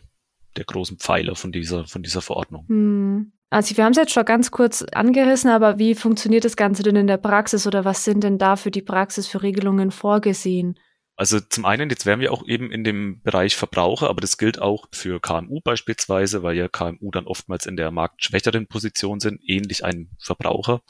der 0.57 0.65
großen 0.65 0.97
Pfeiler 0.97 1.35
von 1.35 1.51
dieser, 1.51 1.85
von 1.85 2.03
dieser 2.03 2.21
Verordnung. 2.21 2.65
Hm. 2.67 3.31
Also 3.49 3.77
wir 3.77 3.85
haben 3.85 3.91
es 3.91 3.97
jetzt 3.97 4.11
schon 4.11 4.25
ganz 4.25 4.51
kurz 4.51 4.83
angerissen, 4.91 5.49
aber 5.49 5.77
wie 5.79 5.95
funktioniert 5.95 6.43
das 6.43 6.57
Ganze 6.57 6.83
denn 6.83 6.97
in 6.97 7.07
der 7.07 7.17
Praxis 7.17 7.65
oder 7.65 7.85
was 7.85 8.03
sind 8.03 8.23
denn 8.23 8.37
da 8.37 8.57
für 8.57 8.71
die 8.71 8.81
Praxis 8.81 9.27
für 9.27 9.41
Regelungen 9.41 9.91
vorgesehen? 9.91 10.77
Also 11.15 11.39
zum 11.39 11.65
einen, 11.65 11.89
jetzt 11.89 12.05
wären 12.05 12.19
wir 12.19 12.31
auch 12.31 12.45
eben 12.47 12.71
in 12.71 12.83
dem 12.83 13.21
Bereich 13.23 13.55
Verbraucher, 13.55 14.09
aber 14.09 14.21
das 14.21 14.37
gilt 14.37 14.61
auch 14.61 14.85
für 14.91 15.19
KMU 15.19 15.61
beispielsweise, 15.63 16.43
weil 16.43 16.55
ja 16.55 16.67
KMU 16.67 17.09
dann 17.09 17.25
oftmals 17.25 17.65
in 17.65 17.75
der 17.75 17.89
marktschwächeren 17.89 18.67
Position 18.67 19.19
sind, 19.19 19.41
ähnlich 19.43 19.83
einem 19.83 20.11
Verbraucher. 20.19 20.81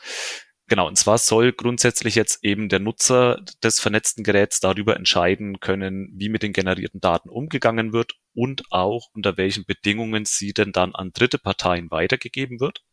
Genau, 0.67 0.85
und 0.85 0.97
zwar 0.97 1.17
soll 1.17 1.53
grundsätzlich 1.53 2.15
jetzt 2.15 2.43
eben 2.43 2.67
der 2.67 2.79
Nutzer 2.79 3.39
des 3.63 3.79
vernetzten 3.79 4.25
Geräts 4.25 4.59
darüber 4.59 4.97
entscheiden 4.97 5.61
können, 5.61 6.11
wie 6.17 6.27
mit 6.27 6.43
den 6.43 6.51
generierten 6.51 6.99
Daten 6.99 7.29
umgegangen 7.29 7.93
wird 7.93 8.15
und 8.37 8.71
auch 8.71 9.09
unter 9.15 9.35
welchen 9.35 9.65
Bedingungen 9.65 10.25
sie 10.25 10.53
denn 10.53 10.71
dann 10.71 10.93
an 10.93 11.11
dritte 11.11 11.39
Parteien 11.39 11.89
weitergegeben 11.89 12.59
wird. 12.59 12.83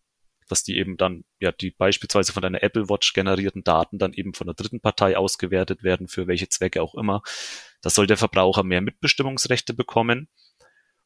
Dass 0.49 0.63
die 0.63 0.79
eben 0.79 0.97
dann, 0.97 1.25
ja, 1.39 1.53
die 1.53 1.71
beispielsweise 1.71 2.33
von 2.33 2.43
einer 2.43 2.63
Apple 2.63 2.89
Watch 2.89 3.13
generierten 3.13 3.63
Daten 3.63 3.99
dann 3.99 4.15
eben 4.15 4.33
von 4.33 4.47
der 4.47 4.55
dritten 4.55 4.81
Partei 4.81 5.19
ausgewertet 5.19 5.83
werden, 5.83 6.09
für 6.09 6.27
welche 6.27 6.49
Zwecke 6.49 6.81
auch 6.81 6.95
immer. 6.95 7.21
Da 7.83 7.91
soll 7.91 8.07
der 8.07 8.17
Verbraucher 8.17 8.63
mehr 8.63 8.81
Mitbestimmungsrechte 8.81 9.75
bekommen 9.75 10.31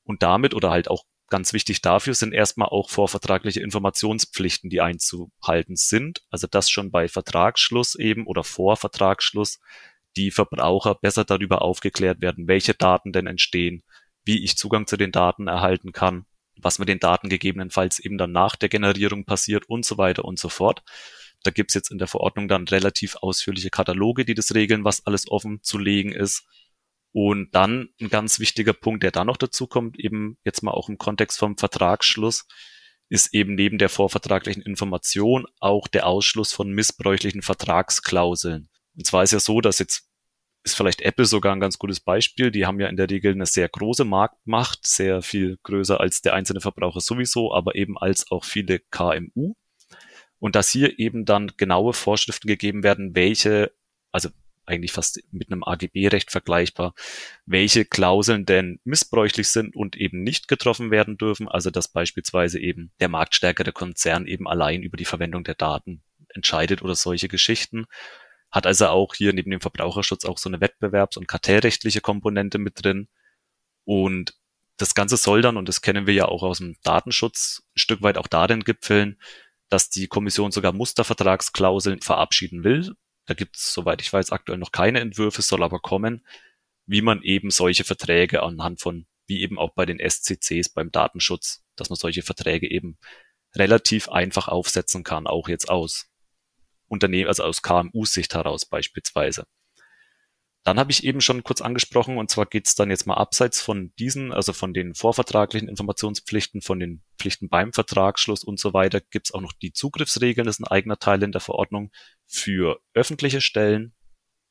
und 0.04 0.22
damit 0.22 0.54
oder 0.54 0.70
halt 0.70 0.88
auch 0.88 1.04
Ganz 1.30 1.52
wichtig 1.52 1.82
dafür 1.82 2.14
sind 2.14 2.32
erstmal 2.32 2.68
auch 2.68 2.88
vorvertragliche 2.88 3.60
Informationspflichten, 3.60 4.70
die 4.70 4.80
einzuhalten 4.80 5.76
sind. 5.76 6.22
Also 6.30 6.46
dass 6.46 6.70
schon 6.70 6.90
bei 6.90 7.06
Vertragsschluss 7.06 7.96
eben 7.96 8.26
oder 8.26 8.44
vor 8.44 8.78
Vertragsschluss 8.78 9.60
die 10.16 10.30
Verbraucher 10.30 10.94
besser 10.94 11.26
darüber 11.26 11.60
aufgeklärt 11.60 12.22
werden, 12.22 12.48
welche 12.48 12.72
Daten 12.72 13.12
denn 13.12 13.26
entstehen, 13.26 13.84
wie 14.28 14.44
ich 14.44 14.58
Zugang 14.58 14.86
zu 14.86 14.98
den 14.98 15.10
Daten 15.10 15.48
erhalten 15.48 15.92
kann, 15.92 16.26
was 16.54 16.78
mit 16.78 16.90
den 16.90 17.00
Daten 17.00 17.30
gegebenenfalls 17.30 17.98
eben 17.98 18.18
dann 18.18 18.30
nach 18.30 18.56
der 18.56 18.68
Generierung 18.68 19.24
passiert 19.24 19.70
und 19.70 19.86
so 19.86 19.96
weiter 19.96 20.26
und 20.26 20.38
so 20.38 20.50
fort. 20.50 20.82
Da 21.44 21.50
gibt's 21.50 21.72
jetzt 21.72 21.90
in 21.90 21.96
der 21.96 22.08
Verordnung 22.08 22.46
dann 22.46 22.68
relativ 22.68 23.16
ausführliche 23.16 23.70
Kataloge, 23.70 24.26
die 24.26 24.34
das 24.34 24.54
regeln, 24.54 24.84
was 24.84 25.06
alles 25.06 25.30
offen 25.30 25.62
zu 25.62 25.78
legen 25.78 26.12
ist. 26.12 26.44
Und 27.12 27.54
dann 27.54 27.88
ein 28.02 28.10
ganz 28.10 28.38
wichtiger 28.38 28.74
Punkt, 28.74 29.02
der 29.02 29.12
da 29.12 29.24
noch 29.24 29.38
dazu 29.38 29.66
kommt, 29.66 29.98
eben 29.98 30.36
jetzt 30.44 30.62
mal 30.62 30.72
auch 30.72 30.90
im 30.90 30.98
Kontext 30.98 31.38
vom 31.38 31.56
Vertragsschluss, 31.56 32.46
ist 33.08 33.32
eben 33.32 33.54
neben 33.54 33.78
der 33.78 33.88
vorvertraglichen 33.88 34.62
Information 34.62 35.46
auch 35.58 35.88
der 35.88 36.06
Ausschluss 36.06 36.52
von 36.52 36.70
missbräuchlichen 36.70 37.40
Vertragsklauseln. 37.40 38.68
Und 38.94 39.06
zwar 39.06 39.22
ist 39.22 39.32
ja 39.32 39.40
so, 39.40 39.62
dass 39.62 39.78
jetzt 39.78 40.07
ist 40.68 40.76
vielleicht 40.76 41.00
Apple 41.00 41.24
sogar 41.24 41.52
ein 41.54 41.60
ganz 41.60 41.78
gutes 41.78 42.00
Beispiel. 42.00 42.50
Die 42.50 42.66
haben 42.66 42.80
ja 42.80 42.88
in 42.88 42.96
der 42.96 43.10
Regel 43.10 43.32
eine 43.32 43.46
sehr 43.46 43.68
große 43.68 44.04
Marktmacht, 44.04 44.86
sehr 44.86 45.22
viel 45.22 45.58
größer 45.62 46.00
als 46.00 46.20
der 46.20 46.34
einzelne 46.34 46.60
Verbraucher 46.60 47.00
sowieso, 47.00 47.54
aber 47.54 47.74
eben 47.74 47.96
als 47.96 48.30
auch 48.30 48.44
viele 48.44 48.78
KMU. 48.78 49.54
Und 50.38 50.54
dass 50.54 50.68
hier 50.68 50.98
eben 50.98 51.24
dann 51.24 51.52
genaue 51.56 51.92
Vorschriften 51.92 52.46
gegeben 52.46 52.82
werden, 52.82 53.14
welche, 53.16 53.72
also 54.12 54.28
eigentlich 54.66 54.92
fast 54.92 55.20
mit 55.32 55.50
einem 55.50 55.64
AGB-Recht 55.64 56.30
vergleichbar, 56.30 56.94
welche 57.46 57.84
Klauseln 57.84 58.44
denn 58.44 58.78
missbräuchlich 58.84 59.48
sind 59.48 59.74
und 59.74 59.96
eben 59.96 60.22
nicht 60.22 60.46
getroffen 60.46 60.90
werden 60.90 61.16
dürfen. 61.16 61.48
Also 61.48 61.70
dass 61.70 61.88
beispielsweise 61.88 62.60
eben 62.60 62.92
der 63.00 63.08
marktstärkere 63.08 63.72
Konzern 63.72 64.26
eben 64.26 64.46
allein 64.46 64.82
über 64.82 64.96
die 64.96 65.06
Verwendung 65.06 65.44
der 65.44 65.54
Daten 65.54 66.02
entscheidet 66.28 66.82
oder 66.82 66.94
solche 66.94 67.28
Geschichten. 67.28 67.86
Hat 68.50 68.66
also 68.66 68.88
auch 68.88 69.14
hier 69.14 69.32
neben 69.32 69.50
dem 69.50 69.60
Verbraucherschutz 69.60 70.24
auch 70.24 70.38
so 70.38 70.48
eine 70.48 70.58
wettbewerbs- 70.60 71.18
und 71.18 71.28
kartellrechtliche 71.28 72.00
Komponente 72.00 72.58
mit 72.58 72.82
drin. 72.82 73.08
Und 73.84 74.34
das 74.78 74.94
Ganze 74.94 75.16
soll 75.16 75.42
dann, 75.42 75.56
und 75.56 75.68
das 75.68 75.82
kennen 75.82 76.06
wir 76.06 76.14
ja 76.14 76.26
auch 76.26 76.42
aus 76.42 76.58
dem 76.58 76.76
Datenschutz, 76.82 77.62
ein 77.74 77.78
Stück 77.78 78.02
weit 78.02 78.16
auch 78.16 78.28
darin 78.28 78.64
gipfeln, 78.64 79.20
dass 79.68 79.90
die 79.90 80.06
Kommission 80.06 80.50
sogar 80.50 80.72
Mustervertragsklauseln 80.72 82.00
verabschieden 82.00 82.64
will. 82.64 82.94
Da 83.26 83.34
gibt 83.34 83.56
es, 83.56 83.74
soweit 83.74 84.00
ich 84.00 84.12
weiß, 84.12 84.30
aktuell 84.30 84.58
noch 84.58 84.72
keine 84.72 85.00
Entwürfe, 85.00 85.42
soll 85.42 85.62
aber 85.62 85.80
kommen, 85.80 86.24
wie 86.86 87.02
man 87.02 87.22
eben 87.22 87.50
solche 87.50 87.84
Verträge 87.84 88.42
anhand 88.42 88.80
von, 88.80 89.06
wie 89.26 89.42
eben 89.42 89.58
auch 89.58 89.74
bei 89.74 89.84
den 89.84 89.98
SCCs 89.98 90.70
beim 90.70 90.90
Datenschutz, 90.90 91.62
dass 91.76 91.90
man 91.90 91.96
solche 91.96 92.22
Verträge 92.22 92.70
eben 92.70 92.96
relativ 93.54 94.08
einfach 94.08 94.48
aufsetzen 94.48 95.04
kann, 95.04 95.26
auch 95.26 95.48
jetzt 95.48 95.68
aus 95.68 96.07
Unternehmen, 96.88 97.28
also 97.28 97.44
aus 97.44 97.62
KMU-Sicht 97.62 98.34
heraus 98.34 98.66
beispielsweise. 98.66 99.44
Dann 100.64 100.78
habe 100.78 100.90
ich 100.90 101.04
eben 101.04 101.22
schon 101.22 101.44
kurz 101.44 101.62
angesprochen, 101.62 102.18
und 102.18 102.30
zwar 102.30 102.44
geht 102.44 102.66
es 102.66 102.74
dann 102.74 102.90
jetzt 102.90 103.06
mal 103.06 103.14
abseits 103.14 103.60
von 103.60 103.92
diesen, 103.98 104.32
also 104.32 104.52
von 104.52 104.74
den 104.74 104.94
vorvertraglichen 104.94 105.68
Informationspflichten, 105.68 106.60
von 106.60 106.78
den 106.78 107.02
Pflichten 107.18 107.48
beim 107.48 107.72
Vertragsschluss 107.72 108.44
und 108.44 108.60
so 108.60 108.74
weiter, 108.74 109.00
gibt 109.00 109.28
es 109.28 109.34
auch 109.34 109.40
noch 109.40 109.54
die 109.54 109.72
Zugriffsregeln, 109.72 110.44
das 110.44 110.56
ist 110.56 110.60
ein 110.60 110.70
eigener 110.70 110.98
Teil 110.98 111.22
in 111.22 111.32
der 111.32 111.40
Verordnung 111.40 111.90
für 112.26 112.80
öffentliche 112.92 113.40
Stellen. 113.40 113.94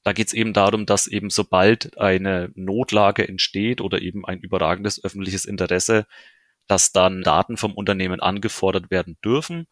Da 0.03 0.13
geht 0.13 0.27
es 0.27 0.33
eben 0.33 0.53
darum, 0.53 0.85
dass 0.87 1.05
eben 1.05 1.29
sobald 1.29 1.99
eine 1.99 2.51
Notlage 2.55 3.27
entsteht 3.27 3.81
oder 3.81 4.01
eben 4.01 4.25
ein 4.25 4.39
überragendes 4.39 5.03
öffentliches 5.03 5.45
Interesse, 5.45 6.07
dass 6.65 6.93
dann 6.93 7.21
Daten 7.21 7.57
vom 7.57 7.73
Unternehmen 7.75 8.21
angefordert 8.21 8.89
werden 8.89 9.17
dürfen 9.23 9.67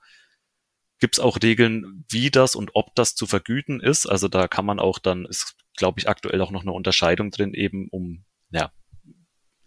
gibt 1.00 1.16
es 1.16 1.20
auch 1.20 1.38
Regeln, 1.42 2.06
wie 2.10 2.32
das 2.32 2.56
und 2.56 2.72
ob 2.74 2.96
das 2.96 3.16
zu 3.16 3.26
vergüten 3.26 3.80
ist. 3.80 4.06
Also 4.06 4.28
da 4.28 4.48
kann 4.48 4.66
man 4.66 4.80
auch 4.80 5.00
dann, 5.00 5.26
ist 5.26 5.56
glaube 5.76 6.00
ich 6.00 6.08
aktuell 6.08 6.42
auch 6.42 6.52
noch 6.52 6.62
eine 6.62 6.72
Unterscheidung 6.72 7.32
drin, 7.32 7.54
eben 7.54 7.88
um, 7.90 8.24
ja, 8.52 8.72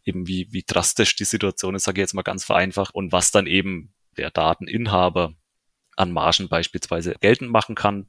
eben 0.04 0.26
wie, 0.26 0.48
wie 0.50 0.64
drastisch 0.66 1.16
die 1.16 1.24
Situation 1.24 1.74
ist, 1.74 1.84
sage 1.84 2.00
ich 2.00 2.04
jetzt 2.04 2.14
mal 2.14 2.22
ganz 2.22 2.44
vereinfacht, 2.44 2.94
und 2.94 3.12
was 3.12 3.30
dann 3.30 3.46
eben 3.46 3.92
der 4.16 4.30
Dateninhaber 4.30 5.34
an 5.96 6.12
Margen 6.12 6.48
beispielsweise 6.48 7.14
geltend 7.20 7.50
machen 7.50 7.74
kann. 7.74 8.08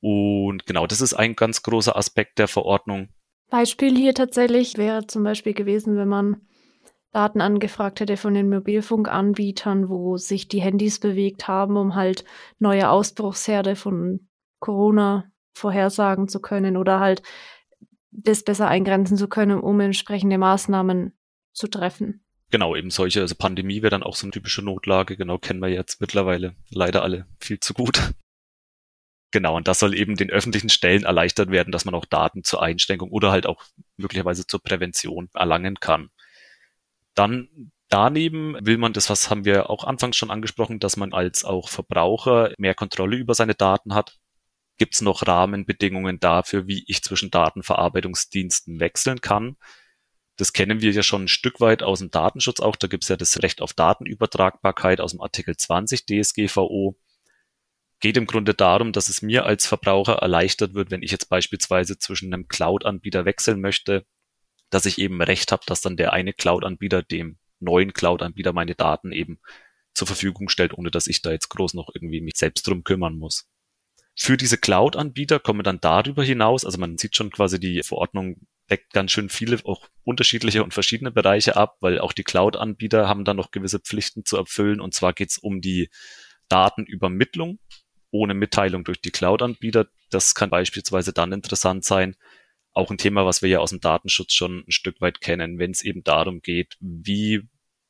Und 0.00 0.66
genau, 0.66 0.86
das 0.86 1.00
ist 1.00 1.14
ein 1.14 1.36
ganz 1.36 1.62
großer 1.62 1.96
Aspekt 1.96 2.38
der 2.38 2.48
Verordnung. 2.48 3.08
Beispiel 3.48 3.96
hier 3.96 4.14
tatsächlich 4.14 4.76
wäre 4.76 5.06
zum 5.06 5.22
Beispiel 5.22 5.54
gewesen, 5.54 5.96
wenn 5.96 6.08
man 6.08 6.40
Daten 7.14 7.40
angefragt 7.40 8.00
hätte 8.00 8.16
von 8.16 8.34
den 8.34 8.50
Mobilfunkanbietern, 8.50 9.88
wo 9.88 10.16
sich 10.16 10.48
die 10.48 10.60
Handys 10.60 10.98
bewegt 10.98 11.46
haben, 11.46 11.76
um 11.76 11.94
halt 11.94 12.24
neue 12.58 12.90
Ausbruchsherde 12.90 13.76
von 13.76 14.26
Corona 14.58 15.30
vorhersagen 15.56 16.26
zu 16.26 16.40
können 16.40 16.76
oder 16.76 16.98
halt 16.98 17.22
das 18.10 18.42
besser 18.42 18.66
eingrenzen 18.66 19.16
zu 19.16 19.28
können, 19.28 19.60
um 19.60 19.78
entsprechende 19.78 20.38
Maßnahmen 20.38 21.16
zu 21.52 21.68
treffen. 21.68 22.24
Genau, 22.50 22.74
eben 22.74 22.90
solche, 22.90 23.20
also 23.20 23.36
Pandemie 23.36 23.82
wäre 23.82 23.90
dann 23.90 24.02
auch 24.02 24.16
so 24.16 24.26
eine 24.26 24.32
typische 24.32 24.62
Notlage, 24.62 25.16
genau, 25.16 25.38
kennen 25.38 25.60
wir 25.60 25.68
jetzt 25.68 26.00
mittlerweile 26.00 26.56
leider 26.70 27.02
alle 27.02 27.26
viel 27.38 27.60
zu 27.60 27.74
gut. 27.74 28.12
Genau, 29.30 29.56
und 29.56 29.66
das 29.66 29.80
soll 29.80 29.96
eben 29.96 30.14
den 30.14 30.30
öffentlichen 30.30 30.68
Stellen 30.68 31.02
erleichtert 31.02 31.50
werden, 31.50 31.72
dass 31.72 31.84
man 31.84 31.96
auch 31.96 32.04
Daten 32.04 32.44
zur 32.44 32.62
Einschränkung 32.62 33.10
oder 33.10 33.32
halt 33.32 33.46
auch 33.46 33.64
möglicherweise 33.96 34.46
zur 34.46 34.62
Prävention 34.62 35.28
erlangen 35.34 35.80
kann. 35.80 36.10
Dann 37.14 37.72
Daneben 37.94 38.56
will 38.60 38.76
man, 38.76 38.92
das 38.92 39.08
was 39.08 39.30
haben 39.30 39.44
wir 39.44 39.70
auch 39.70 39.84
anfangs 39.84 40.16
schon 40.16 40.32
angesprochen, 40.32 40.80
dass 40.80 40.96
man 40.96 41.12
als 41.12 41.44
auch 41.44 41.68
Verbraucher 41.68 42.52
mehr 42.58 42.74
Kontrolle 42.74 43.16
über 43.16 43.34
seine 43.34 43.54
Daten 43.54 43.94
hat. 43.94 44.18
Gibt 44.78 44.94
es 44.94 45.00
noch 45.00 45.24
Rahmenbedingungen 45.24 46.18
dafür, 46.18 46.66
wie 46.66 46.82
ich 46.88 47.04
zwischen 47.04 47.30
Datenverarbeitungsdiensten 47.30 48.80
wechseln 48.80 49.20
kann? 49.20 49.56
Das 50.36 50.52
kennen 50.52 50.80
wir 50.80 50.90
ja 50.90 51.04
schon 51.04 51.24
ein 51.24 51.28
Stück 51.28 51.60
weit 51.60 51.84
aus 51.84 52.00
dem 52.00 52.10
Datenschutz 52.10 52.58
auch. 52.58 52.74
Da 52.74 52.88
gibt 52.88 53.04
es 53.04 53.08
ja 53.10 53.16
das 53.16 53.40
Recht 53.42 53.62
auf 53.62 53.74
Datenübertragbarkeit 53.74 55.00
aus 55.00 55.12
dem 55.12 55.20
Artikel 55.20 55.56
20 55.56 56.06
DSGVO. 56.06 56.96
Geht 58.00 58.16
im 58.16 58.26
Grunde 58.26 58.54
darum, 58.54 58.90
dass 58.90 59.08
es 59.08 59.22
mir 59.22 59.46
als 59.46 59.66
Verbraucher 59.66 60.14
erleichtert 60.14 60.74
wird, 60.74 60.90
wenn 60.90 61.04
ich 61.04 61.12
jetzt 61.12 61.28
beispielsweise 61.28 61.96
zwischen 61.96 62.34
einem 62.34 62.48
Cloud-Anbieter 62.48 63.24
wechseln 63.24 63.60
möchte, 63.60 64.04
dass 64.74 64.86
ich 64.86 64.98
eben 64.98 65.22
Recht 65.22 65.52
habe, 65.52 65.62
dass 65.66 65.80
dann 65.80 65.96
der 65.96 66.12
eine 66.12 66.32
Cloud-Anbieter 66.32 67.02
dem 67.02 67.38
neuen 67.60 67.92
Cloud-Anbieter 67.92 68.52
meine 68.52 68.74
Daten 68.74 69.12
eben 69.12 69.38
zur 69.94 70.06
Verfügung 70.06 70.48
stellt, 70.48 70.74
ohne 70.74 70.90
dass 70.90 71.06
ich 71.06 71.22
da 71.22 71.30
jetzt 71.30 71.48
groß 71.48 71.74
noch 71.74 71.90
irgendwie 71.94 72.20
mich 72.20 72.36
selbst 72.36 72.66
drum 72.66 72.82
kümmern 72.82 73.16
muss. 73.16 73.48
Für 74.16 74.36
diese 74.36 74.58
Cloud-Anbieter 74.58 75.38
kommen 75.38 75.62
dann 75.62 75.80
darüber 75.80 76.24
hinaus, 76.24 76.64
also 76.64 76.78
man 76.78 76.98
sieht 76.98 77.16
schon 77.16 77.30
quasi 77.30 77.60
die 77.60 77.82
Verordnung 77.82 78.46
deckt 78.70 78.92
ganz 78.92 79.12
schön 79.12 79.28
viele 79.28 79.58
auch 79.64 79.86
unterschiedliche 80.04 80.64
und 80.64 80.72
verschiedene 80.72 81.10
Bereiche 81.10 81.56
ab, 81.56 81.76
weil 81.80 81.98
auch 81.98 82.12
die 82.12 82.24
Cloud-Anbieter 82.24 83.08
haben 83.08 83.24
dann 83.24 83.36
noch 83.36 83.50
gewisse 83.50 83.78
Pflichten 83.78 84.24
zu 84.24 84.36
erfüllen. 84.36 84.80
Und 84.80 84.94
zwar 84.94 85.12
geht 85.12 85.30
es 85.30 85.38
um 85.38 85.60
die 85.60 85.90
Datenübermittlung 86.48 87.58
ohne 88.10 88.34
Mitteilung 88.34 88.84
durch 88.84 89.00
die 89.00 89.10
Cloud-Anbieter. 89.10 89.86
Das 90.10 90.34
kann 90.34 90.50
beispielsweise 90.50 91.12
dann 91.12 91.32
interessant 91.32 91.84
sein, 91.84 92.16
auch 92.74 92.90
ein 92.90 92.98
Thema, 92.98 93.24
was 93.24 93.40
wir 93.40 93.48
ja 93.48 93.60
aus 93.60 93.70
dem 93.70 93.80
Datenschutz 93.80 94.32
schon 94.32 94.64
ein 94.66 94.72
Stück 94.72 95.00
weit 95.00 95.20
kennen, 95.20 95.58
wenn 95.58 95.70
es 95.70 95.82
eben 95.82 96.02
darum 96.02 96.42
geht, 96.42 96.76
wie 96.80 97.42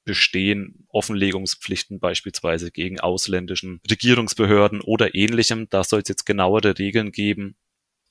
bestehen 0.05 0.87
Offenlegungspflichten 0.89 1.99
beispielsweise 1.99 2.71
gegen 2.71 3.01
ausländischen 3.01 3.81
Regierungsbehörden 3.91 4.83
oder 4.83 5.15
ähnlichem. 5.15 5.69
Da 5.71 5.83
soll 5.83 6.03
es 6.03 6.09
jetzt 6.09 6.27
genauere 6.27 6.79
Regeln 6.79 7.11
geben, 7.11 7.57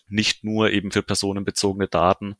nicht 0.07 0.43
nur 0.43 0.71
eben 0.71 0.91
für 0.91 1.03
personenbezogene 1.03 1.87
Daten, 1.87 2.35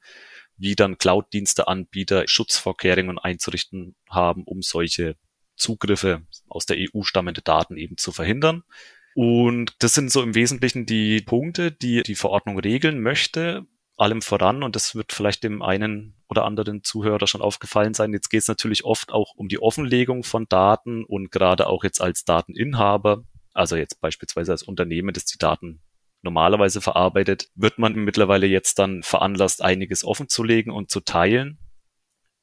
wie 0.57 0.75
dann 0.75 0.97
Cloud-Diensteanbieter 0.97 2.23
Schutzvorkehrungen 2.27 3.19
einzurichten 3.19 3.95
haben, 4.09 4.43
um 4.43 4.63
solche 4.63 5.15
Zugriffe 5.55 6.23
aus 6.47 6.65
der 6.65 6.77
EU 6.79 7.03
stammende 7.03 7.43
Daten 7.43 7.77
eben 7.77 7.97
zu 7.97 8.11
verhindern. 8.11 8.63
Und 9.13 9.75
das 9.79 9.93
sind 9.93 10.11
so 10.11 10.23
im 10.23 10.33
Wesentlichen 10.33 10.87
die 10.87 11.21
Punkte, 11.21 11.71
die 11.71 12.01
die 12.01 12.15
Verordnung 12.15 12.57
regeln 12.57 12.99
möchte 12.99 13.67
allem 14.03 14.21
voran, 14.21 14.63
und 14.63 14.75
das 14.75 14.95
wird 14.95 15.13
vielleicht 15.13 15.43
dem 15.43 15.61
einen 15.61 16.15
oder 16.29 16.45
anderen 16.45 16.83
Zuhörer 16.83 17.27
schon 17.27 17.41
aufgefallen 17.41 17.93
sein, 17.93 18.13
jetzt 18.13 18.29
geht 18.29 18.41
es 18.41 18.47
natürlich 18.47 18.85
oft 18.85 19.11
auch 19.11 19.33
um 19.35 19.47
die 19.47 19.61
Offenlegung 19.61 20.23
von 20.23 20.47
Daten 20.47 21.03
und 21.03 21.31
gerade 21.31 21.67
auch 21.67 21.83
jetzt 21.83 22.01
als 22.01 22.25
Dateninhaber, 22.25 23.23
also 23.53 23.75
jetzt 23.75 24.01
beispielsweise 24.01 24.51
als 24.51 24.63
Unternehmen, 24.63 25.13
das 25.13 25.25
die 25.25 25.37
Daten 25.37 25.81
normalerweise 26.21 26.81
verarbeitet, 26.81 27.49
wird 27.55 27.79
man 27.79 27.93
mittlerweile 27.93 28.47
jetzt 28.47 28.79
dann 28.79 29.03
veranlasst, 29.03 29.61
einiges 29.61 30.03
offenzulegen 30.03 30.71
und 30.71 30.89
zu 30.89 31.01
teilen. 31.01 31.57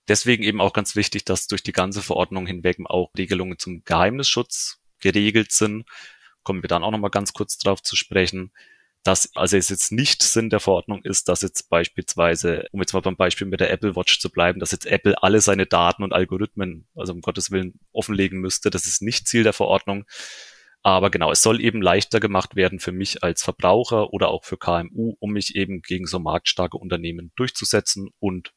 Deswegen 0.09 0.43
eben 0.43 0.61
auch 0.61 0.73
ganz 0.73 0.97
wichtig, 0.97 1.25
dass 1.25 1.47
durch 1.47 1.63
die 1.63 1.73
ganze 1.73 2.03
Verordnung 2.03 2.47
hinweg 2.47 2.79
auch 2.85 3.11
Regelungen 3.17 3.59
zum 3.59 3.85
Geheimnisschutz 3.85 4.81
geregelt 4.99 5.53
sind. 5.53 5.87
Kommen 6.43 6.63
wir 6.63 6.69
dann 6.69 6.85
auch 6.85 6.91
nochmal 6.91 7.11
ganz 7.11 7.33
kurz 7.33 7.59
drauf 7.59 7.83
zu 7.83 7.97
sprechen 7.97 8.53
dass 9.03 9.35
also 9.35 9.57
es 9.57 9.71
jetzt 9.71 9.93
nicht 9.93 10.23
Sinn 10.23 10.51
der 10.51 10.61
Verordnung 10.61 11.03
ist, 11.03 11.29
dass 11.29 11.41
jetzt 11.41 11.71
beispielsweise, 11.71 12.67
um 12.73 12.81
jetzt 12.81 12.93
mal 12.93 13.01
beim 13.01 13.17
Beispiel 13.17 13.47
mit 13.47 13.61
der 13.61 13.71
Apple 13.71 13.97
Watch 13.97 14.21
zu 14.21 14.31
bleiben, 14.31 14.61
dass 14.61 14.73
jetzt 14.73 14.87
Apple 14.87 15.23
alle 15.23 15.41
seine 15.41 15.67
Daten 15.67 16.03
und 16.03 16.13
Algorithmen, 16.13 16.87
also 16.95 17.13
um 17.13 17.23
Gottes 17.23 17.51
Willen, 17.51 17.81
offenlegen 17.93 18.41
müsste. 18.41 18.69
Das 18.69 18.87
ist 18.87 19.01
nicht 19.01 19.27
Ziel 19.27 19.43
der 19.43 19.55
Verordnung. 19.55 20.05
Aber 20.83 21.11
genau, 21.11 21.31
es 21.31 21.43
soll 21.43 21.61
eben 21.61 21.83
leichter 21.83 22.21
gemacht 22.21 22.57
werden 22.57 22.81
für 22.81 22.93
mich 22.93 23.23
als 23.23 23.43
Verbraucher 23.43 24.13
oder 24.13 24.29
auch 24.29 24.45
für 24.45 24.57
KMU, 24.57 25.15
um 25.19 25.33
mich 25.33 25.55
eben 25.55 25.83
gegen 25.83 26.07
so 26.07 26.19
marktstarke 26.19 26.79
Unternehmen 26.79 27.33
durchzusetzen 27.37 28.11
und 28.19 28.53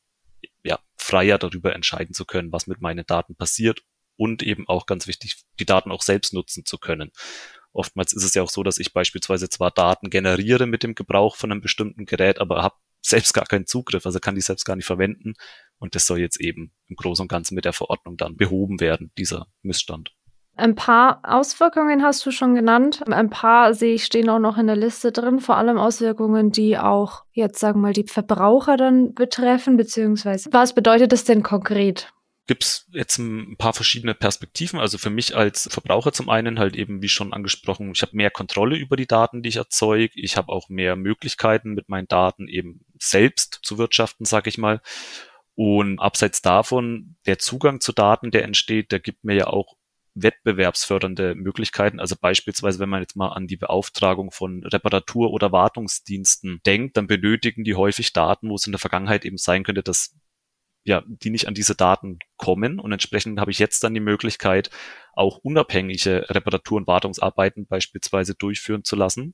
ja, 0.64 0.80
freier 0.96 1.38
darüber 1.38 1.74
entscheiden 1.74 2.14
zu 2.14 2.26
können, 2.26 2.52
was 2.52 2.68
mit 2.68 2.82
meinen 2.82 3.06
Daten 3.06 3.36
passiert 3.36 3.84
und 4.16 4.42
eben 4.42 4.68
auch 4.68 4.86
ganz 4.86 5.08
wichtig, 5.08 5.44
die 5.60 5.66
Daten 5.66 5.92
auch 5.92 6.02
selbst 6.02 6.34
nutzen 6.34 6.66
zu 6.66 6.78
können. 6.78 7.12
Oftmals 7.74 8.14
ist 8.14 8.24
es 8.24 8.34
ja 8.36 8.44
auch 8.44 8.50
so, 8.50 8.64
dass 8.64 8.78
ich 8.78 8.94
beispielsweise 8.94 9.50
zwar 9.50 9.72
Daten 9.72 10.10
generiere 10.10 10.68
mit 10.68 10.84
dem 10.84 10.96
Gebrauch 10.96 11.36
von 11.36 11.52
einem 11.52 11.62
bestimmten 11.62 12.06
Gerät, 12.06 12.40
aber 12.40 12.62
habe 12.62 12.76
selbst 13.02 13.34
gar 13.34 13.46
keinen 13.46 13.66
Zugriff, 13.66 14.06
also 14.06 14.20
kann 14.20 14.36
die 14.36 14.42
selbst 14.42 14.64
gar 14.64 14.76
nicht 14.76 14.86
verwenden. 14.86 15.34
Und 15.78 15.96
das 15.96 16.06
soll 16.06 16.20
jetzt 16.20 16.40
eben 16.40 16.72
im 16.88 16.96
Großen 16.96 17.24
und 17.24 17.28
Ganzen 17.28 17.56
mit 17.56 17.66
der 17.66 17.74
Verordnung 17.74 18.16
dann 18.16 18.38
behoben 18.38 18.80
werden, 18.80 19.12
dieser 19.18 19.48
Missstand. 19.62 20.14
Ein 20.56 20.76
paar 20.76 21.20
Auswirkungen 21.24 22.04
hast 22.04 22.24
du 22.26 22.32
schon 22.32 22.54
genannt. 22.54 23.02
Ein 23.08 23.32
paar 23.32 23.74
sehe 23.74 23.96
ich 23.96 24.06
stehen 24.06 24.30
auch 24.30 24.40
noch 24.40 24.60
in 24.60 24.68
der 24.68 24.76
Liste 24.76 25.12
drin. 25.12 25.40
Vor 25.40 25.58
allem 25.58 25.80
Auswirkungen, 25.80 26.52
die 26.52 26.78
auch 26.78 27.24
jetzt 27.32 27.60
sagen 27.60 27.80
wir 27.80 27.88
mal 27.88 27.94
die 27.94 28.06
Verbraucher 28.08 28.78
dann 28.78 29.16
betreffen, 29.16 29.78
beziehungsweise 29.78 30.50
was 30.52 30.74
bedeutet 30.74 31.12
das 31.12 31.24
denn 31.24 31.42
konkret? 31.42 32.14
Gibt 32.46 32.64
es 32.64 32.88
jetzt 32.92 33.18
ein 33.20 33.56
paar 33.58 33.74
verschiedene 33.74 34.14
Perspektiven. 34.14 34.80
Also 34.80 34.98
für 34.98 35.10
mich 35.10 35.36
als 35.36 35.70
Verbraucher 35.72 36.12
zum 36.12 36.30
einen 36.30 36.60
halt 36.60 36.76
eben, 36.76 37.02
wie 37.02 37.10
schon 37.10 37.34
angesprochen, 37.34 37.92
ich 37.96 38.02
habe 38.02 38.18
mehr 38.18 38.32
Kontrolle 38.32 38.76
über 38.76 38.98
die 38.98 39.08
Daten, 39.08 39.44
die 39.44 39.50
ich 39.50 39.56
erzeuge. 39.56 40.14
Ich 40.16 40.36
habe 40.36 40.52
auch 40.52 40.70
mehr 40.70 40.96
Möglichkeiten, 40.96 41.74
mit 41.74 41.88
meinen 41.90 42.08
Daten 42.08 42.48
eben 42.48 42.86
selbst 43.00 43.60
zu 43.64 43.78
wirtschaften, 43.78 44.26
sage 44.26 44.50
ich 44.50 44.58
mal. 44.58 44.82
Und 45.56 46.00
abseits 46.00 46.42
davon, 46.42 47.16
der 47.26 47.40
Zugang 47.40 47.80
zu 47.80 47.94
Daten, 47.94 48.32
der 48.32 48.44
entsteht, 48.44 48.92
der 48.92 49.00
gibt 49.00 49.24
mir 49.24 49.36
ja 49.36 49.48
auch 49.48 49.76
wettbewerbsfördernde 50.16 51.36
Möglichkeiten. 51.36 52.00
Also 52.00 52.16
beispielsweise, 52.20 52.80
wenn 52.80 52.90
man 52.90 53.02
jetzt 53.02 53.16
mal 53.16 53.30
an 53.30 53.48
die 53.48 53.58
Beauftragung 53.58 54.32
von 54.32 54.64
Reparatur- 54.64 55.32
oder 55.32 55.52
Wartungsdiensten 55.52 56.62
denkt, 56.66 56.98
dann 56.98 57.08
benötigen 57.08 57.64
die 57.64 57.76
häufig 57.76 58.14
Daten, 58.14 58.50
wo 58.50 58.56
es 58.56 58.66
in 58.66 58.74
der 58.74 58.80
Vergangenheit 58.80 59.26
eben 59.26 59.38
sein 59.38 59.64
könnte, 59.64 59.84
dass 59.84 60.16
ja, 60.84 61.04
die 61.08 61.30
nicht 61.30 61.48
an 61.48 61.54
diese 61.54 61.76
Daten 61.76 62.20
kommen. 62.38 62.80
Und 62.80 62.92
entsprechend 62.92 63.40
habe 63.40 63.52
ich 63.52 63.60
jetzt 63.60 63.84
dann 63.84 63.94
die 63.94 64.00
Möglichkeit, 64.00 64.70
auch 65.14 65.38
unabhängige 65.38 66.26
Reparatur- 66.30 66.78
und 66.78 66.88
Wartungsarbeiten 66.88 67.66
beispielsweise 67.66 68.36
durchführen 68.36 68.84
zu 68.84 68.96
lassen. 68.96 69.34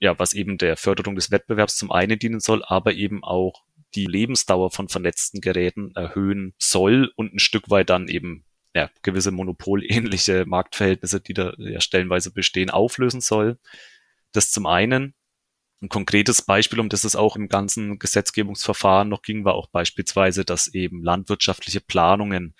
Ja, 0.00 0.18
was 0.18 0.32
eben 0.32 0.58
der 0.58 0.76
Förderung 0.76 1.14
des 1.14 1.30
Wettbewerbs 1.30 1.76
zum 1.76 1.90
einen 1.90 2.18
dienen 2.18 2.40
soll, 2.40 2.62
aber 2.64 2.94
eben 2.94 3.24
auch 3.24 3.64
die 3.94 4.06
Lebensdauer 4.06 4.70
von 4.70 4.88
vernetzten 4.88 5.40
Geräten 5.40 5.92
erhöhen 5.94 6.54
soll 6.58 7.10
und 7.16 7.34
ein 7.34 7.38
Stück 7.38 7.70
weit 7.70 7.90
dann 7.90 8.08
eben 8.08 8.44
ja, 8.74 8.90
gewisse 9.02 9.30
monopolähnliche 9.30 10.44
Marktverhältnisse, 10.46 11.20
die 11.20 11.34
da 11.34 11.54
ja 11.58 11.80
stellenweise 11.80 12.32
bestehen, 12.32 12.70
auflösen 12.70 13.20
soll. 13.20 13.58
Das 14.32 14.50
zum 14.50 14.66
einen. 14.66 15.14
Ein 15.80 15.88
konkretes 15.88 16.42
Beispiel, 16.42 16.80
um 16.80 16.88
das 16.88 17.04
es 17.04 17.14
auch 17.14 17.36
im 17.36 17.48
ganzen 17.48 17.98
Gesetzgebungsverfahren 17.98 19.08
noch 19.08 19.22
ging, 19.22 19.44
war 19.44 19.54
auch 19.54 19.68
beispielsweise, 19.68 20.44
dass 20.44 20.74
eben 20.74 21.04
landwirtschaftliche 21.04 21.80
Planungen 21.80 22.54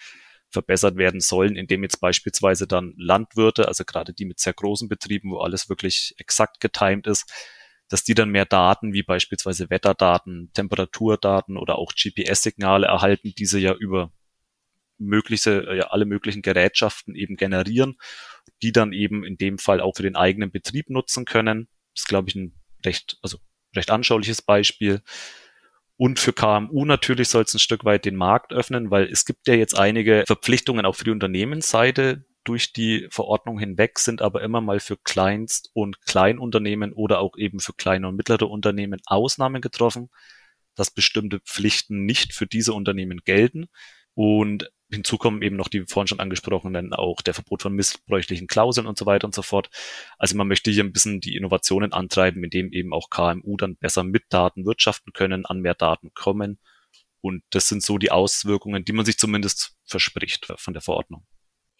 verbessert 0.50 0.96
werden 0.96 1.20
sollen, 1.20 1.56
indem 1.56 1.82
jetzt 1.82 2.00
beispielsweise 2.00 2.66
dann 2.66 2.94
Landwirte, 2.96 3.68
also 3.68 3.84
gerade 3.84 4.14
die 4.14 4.24
mit 4.24 4.38
sehr 4.38 4.54
großen 4.54 4.88
Betrieben, 4.88 5.32
wo 5.32 5.38
alles 5.38 5.68
wirklich 5.68 6.14
exakt 6.18 6.60
getimt 6.60 7.06
ist, 7.06 7.30
dass 7.88 8.04
die 8.04 8.14
dann 8.14 8.30
mehr 8.30 8.44
Daten 8.44 8.92
wie 8.92 9.02
beispielsweise 9.02 9.68
Wetterdaten, 9.68 10.50
Temperaturdaten 10.54 11.56
oder 11.56 11.76
auch 11.78 11.92
GPS-Signale 11.94 12.86
erhalten, 12.86 13.32
diese 13.36 13.58
ja 13.58 13.74
über 13.74 14.12
mögliche, 14.98 15.74
ja, 15.74 15.88
alle 15.88 16.04
möglichen 16.04 16.42
Gerätschaften 16.42 17.14
eben 17.14 17.36
generieren, 17.36 17.96
die 18.62 18.72
dann 18.72 18.92
eben 18.92 19.24
in 19.24 19.38
dem 19.38 19.58
Fall 19.58 19.80
auch 19.80 19.96
für 19.96 20.02
den 20.02 20.16
eigenen 20.16 20.50
Betrieb 20.50 20.90
nutzen 20.90 21.24
können. 21.24 21.68
Das 21.94 22.02
ist, 22.02 22.08
glaube 22.08 22.28
ich, 22.28 22.34
ein 22.34 22.54
recht, 22.84 23.18
also 23.22 23.38
recht 23.74 23.90
anschauliches 23.90 24.42
Beispiel. 24.42 25.02
Und 25.96 26.20
für 26.20 26.32
KMU 26.32 26.84
natürlich 26.84 27.28
soll 27.28 27.42
es 27.42 27.54
ein 27.54 27.58
Stück 27.58 27.84
weit 27.84 28.04
den 28.04 28.16
Markt 28.16 28.52
öffnen, 28.52 28.90
weil 28.90 29.04
es 29.04 29.24
gibt 29.24 29.48
ja 29.48 29.54
jetzt 29.54 29.76
einige 29.76 30.24
Verpflichtungen 30.26 30.86
auch 30.86 30.94
für 30.94 31.04
die 31.04 31.10
Unternehmensseite 31.10 32.24
durch 32.44 32.72
die 32.72 33.08
Verordnung 33.10 33.58
hinweg, 33.58 33.98
sind 33.98 34.22
aber 34.22 34.42
immer 34.42 34.60
mal 34.60 34.80
für 34.80 34.96
Kleinst- 34.96 35.70
und 35.74 36.00
Kleinunternehmen 36.02 36.92
oder 36.92 37.18
auch 37.18 37.36
eben 37.36 37.60
für 37.60 37.72
kleine 37.74 38.08
und 38.08 38.16
mittlere 38.16 38.48
Unternehmen 38.48 39.00
Ausnahmen 39.06 39.60
getroffen, 39.60 40.08
dass 40.74 40.90
bestimmte 40.90 41.40
Pflichten 41.40 42.06
nicht 42.06 42.32
für 42.32 42.46
diese 42.46 42.72
Unternehmen 42.72 43.20
gelten. 43.24 43.66
Und 44.14 44.70
Hinzu 44.90 45.18
kommen 45.18 45.42
eben 45.42 45.56
noch 45.56 45.68
die 45.68 45.84
vorhin 45.86 46.08
schon 46.08 46.20
angesprochenen, 46.20 46.94
auch 46.94 47.20
der 47.20 47.34
Verbot 47.34 47.62
von 47.62 47.74
missbräuchlichen 47.74 48.46
Klauseln 48.46 48.86
und 48.86 48.96
so 48.96 49.04
weiter 49.04 49.26
und 49.26 49.34
so 49.34 49.42
fort. 49.42 49.68
Also 50.18 50.36
man 50.36 50.48
möchte 50.48 50.70
hier 50.70 50.82
ein 50.82 50.92
bisschen 50.92 51.20
die 51.20 51.36
Innovationen 51.36 51.92
antreiben, 51.92 52.42
indem 52.42 52.72
eben 52.72 52.94
auch 52.94 53.10
KMU 53.10 53.56
dann 53.56 53.76
besser 53.76 54.02
mit 54.02 54.24
Daten 54.30 54.64
wirtschaften 54.64 55.12
können, 55.12 55.44
an 55.44 55.60
mehr 55.60 55.74
Daten 55.74 56.14
kommen. 56.14 56.58
Und 57.20 57.42
das 57.50 57.68
sind 57.68 57.82
so 57.82 57.98
die 57.98 58.10
Auswirkungen, 58.10 58.84
die 58.84 58.92
man 58.92 59.04
sich 59.04 59.18
zumindest 59.18 59.76
verspricht 59.84 60.46
von 60.56 60.72
der 60.72 60.82
Verordnung. 60.82 61.26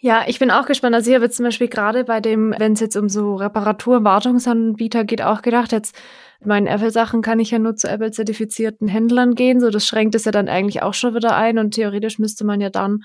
Ja, 0.01 0.25
ich 0.29 0.39
bin 0.39 0.53
auch 0.53 0.67
gespannt. 0.67 0.95
Also 0.95 1.11
ich 1.11 1.17
habe 1.17 1.25
jetzt 1.25 1.37
zum 1.37 1.45
Beispiel 1.45 1.67
gerade 1.67 2.05
bei 2.05 2.21
dem, 2.21 2.55
wenn 2.57 2.75
es 2.75 2.81
jetzt 2.81 2.97
um 2.97 3.09
so 3.09 3.35
Reparatur, 3.35 4.05
Wartungsanbieter 4.05 5.05
geht, 5.05 5.23
auch 5.23 5.43
gedacht, 5.43 5.73
jetzt 5.73 5.97
meinen 6.45 6.69
Apple-Sachen 6.69 7.21
kann 7.21 7.41
ich 7.41 7.51
ja 7.51 7.59
nur 7.59 7.75
zu 7.75 7.89
Apple-zertifizierten 7.89 8.87
Händlern 8.87 9.35
gehen. 9.35 9.61
So, 9.61 9.71
das 9.71 9.87
schränkt 9.87 10.15
es 10.15 10.25
ja 10.25 10.31
dann 10.31 10.49
eigentlich 10.49 10.83
auch 10.83 10.95
schon 10.95 11.17
wieder 11.17 11.35
ein. 11.35 11.59
Und 11.59 11.73
theoretisch 11.75 12.21
müsste 12.21 12.45
man 12.45 12.61
ja 12.61 12.71
dann 12.71 13.01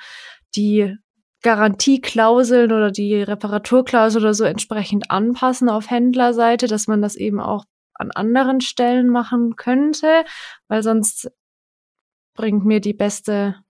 die 0.56 0.96
Garantieklauseln 1.42 2.72
oder 2.72 2.92
die 2.92 3.24
Reparaturklausel 3.24 4.22
oder 4.22 4.36
so 4.36 4.44
entsprechend 4.44 5.10
anpassen 5.10 5.70
auf 5.70 5.90
Händlerseite, 5.90 6.68
dass 6.68 6.88
man 6.88 7.02
das 7.02 7.16
eben 7.16 7.40
auch 7.40 7.66
an 7.96 8.12
anderen 8.12 8.62
Stellen 8.62 9.10
machen 9.10 9.56
könnte, 9.56 10.26
weil 10.68 10.84
sonst 10.84 11.32
bringt 12.36 12.66
mir 12.66 12.80
die 12.82 12.94
beste 12.94 13.63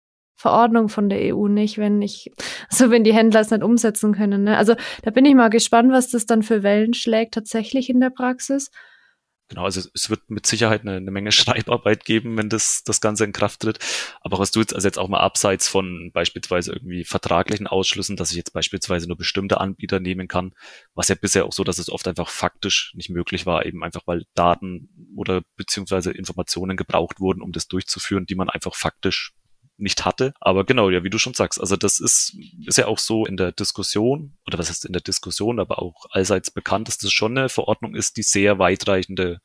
Verordnung 0.43 0.89
von 0.89 1.08
der 1.08 1.34
EU 1.34 1.47
nicht, 1.47 1.77
wenn 1.77 2.01
ich, 2.01 2.29
also 2.69 2.91
wenn 2.91 3.06
die 3.06 3.13
Händler 3.13 3.39
es 3.39 3.49
nicht 3.49 3.63
umsetzen 3.63 4.13
können. 4.13 4.43
Ne? 4.43 4.58
Also 4.58 4.75
da 5.01 5.10
bin 5.10 5.23
ich 5.23 5.36
mal 5.36 5.49
gespannt, 5.49 5.93
was 5.93 6.10
das 6.10 6.25
dann 6.25 6.43
für 6.43 6.63
Wellen 6.63 6.93
schlägt 6.93 7.34
tatsächlich 7.34 7.89
in 7.89 8.01
der 8.01 8.10
Praxis. 8.10 8.69
Genau, 9.47 9.63
also 9.63 9.88
es 9.93 10.10
wird 10.10 10.29
mit 10.29 10.45
Sicherheit 10.45 10.82
eine, 10.82 10.97
eine, 10.97 11.12
Menge 11.12 11.32
Schreibarbeit 11.32 12.03
geben, 12.03 12.36
wenn 12.38 12.49
das, 12.49 12.84
das 12.84 12.99
Ganze 12.99 13.23
in 13.23 13.32
Kraft 13.32 13.62
tritt. 13.62 13.79
Aber 14.19 14.38
was 14.38 14.51
du 14.51 14.60
jetzt, 14.60 14.75
also 14.75 14.86
jetzt 14.86 14.99
auch 14.99 15.08
mal 15.08 15.21
abseits 15.21 15.69
von 15.69 16.12
beispielsweise 16.13 16.73
irgendwie 16.73 17.06
vertraglichen 17.06 17.67
Ausschlüssen, 17.67 18.17
dass 18.17 18.32
ich 18.32 18.36
jetzt 18.36 18.51
beispielsweise 18.51 19.08
nur 19.08 19.15
bestimmte 19.15 19.62
Anbieter 19.62 20.01
nehmen 20.01 20.27
kann, 20.27 20.53
was 20.93 21.08
ja 21.08 21.15
bisher 21.15 21.45
auch 21.45 21.53
so, 21.53 21.63
dass 21.63 21.77
es 21.77 21.89
oft 21.89 22.06
einfach 22.10 22.27
faktisch 22.27 22.91
nicht 22.95 23.10
möglich 23.10 23.45
war, 23.45 23.65
eben 23.65 23.82
einfach 23.82 24.01
weil 24.08 24.25
Daten 24.34 24.89
oder 25.15 25.43
beziehungsweise 25.56 26.12
Informationen 26.12 26.75
gebraucht 26.75 27.21
wurden, 27.21 27.41
um 27.41 27.53
das 27.53 27.69
durchzuführen, 27.69 28.25
die 28.25 28.36
man 28.36 28.49
einfach 28.49 28.75
faktisch 28.75 29.32
nicht 29.77 30.05
hatte. 30.05 30.33
Aber 30.39 30.65
genau, 30.65 30.89
ja, 30.89 31.03
wie 31.03 31.09
du 31.09 31.17
schon 31.17 31.33
sagst, 31.33 31.59
also 31.59 31.75
das 31.75 31.99
ist, 31.99 32.36
ist 32.65 32.77
ja 32.77 32.88
auch 32.88 32.99
so 32.99 33.25
in 33.25 33.38
der 33.38 33.51
Diskussion, 33.51 34.38
oder 34.47 34.59
was 34.59 34.69
heißt 34.69 34.86
in 34.86 34.93
der 34.93 35.01
Diskussion, 35.01 35.59
aber 35.59 35.81
auch 35.81 36.05
allseits 36.12 36.51
bekannt, 36.51 36.88
dass 36.88 36.97
das 36.97 37.12
schon 37.12 37.38
eine 37.38 37.49
Verordnung 37.49 37.95
ist, 37.95 38.17
die 38.17 38.23
sehr 38.23 38.59
weitreichende 38.59 39.39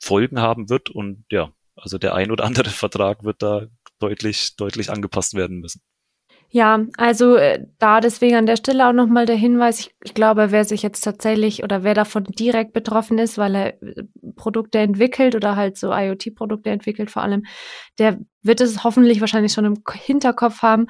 Folgen 0.00 0.40
haben 0.40 0.68
wird. 0.70 0.90
Und 0.90 1.24
ja, 1.30 1.52
also 1.76 1.98
der 1.98 2.14
ein 2.14 2.30
oder 2.30 2.44
andere 2.44 2.70
Vertrag 2.70 3.24
wird 3.24 3.42
da 3.42 3.66
deutlich, 3.98 4.56
deutlich 4.56 4.90
angepasst 4.90 5.34
werden 5.34 5.60
müssen. 5.60 5.82
Ja, 6.56 6.86
also 6.98 7.34
äh, 7.34 7.66
da 7.80 7.98
deswegen 7.98 8.36
an 8.36 8.46
der 8.46 8.54
Stelle 8.54 8.86
auch 8.88 8.92
nochmal 8.92 9.26
der 9.26 9.34
Hinweis, 9.34 9.80
ich, 9.80 9.96
ich, 10.04 10.14
glaube, 10.14 10.52
wer 10.52 10.64
sich 10.64 10.82
jetzt 10.82 11.00
tatsächlich 11.00 11.64
oder 11.64 11.82
wer 11.82 11.94
davon 11.94 12.22
direkt 12.22 12.72
betroffen 12.72 13.18
ist, 13.18 13.38
weil 13.38 13.56
er 13.56 13.82
äh, 13.82 14.04
Produkte 14.36 14.78
entwickelt 14.78 15.34
oder 15.34 15.56
halt 15.56 15.76
so 15.76 15.92
IoT-Produkte 15.92 16.70
entwickelt 16.70 17.10
vor 17.10 17.22
allem, 17.22 17.42
der 17.98 18.20
wird 18.42 18.60
es 18.60 18.84
hoffentlich 18.84 19.20
wahrscheinlich 19.20 19.52
schon 19.52 19.64
im 19.64 19.82
Hinterkopf 19.94 20.62
haben. 20.62 20.86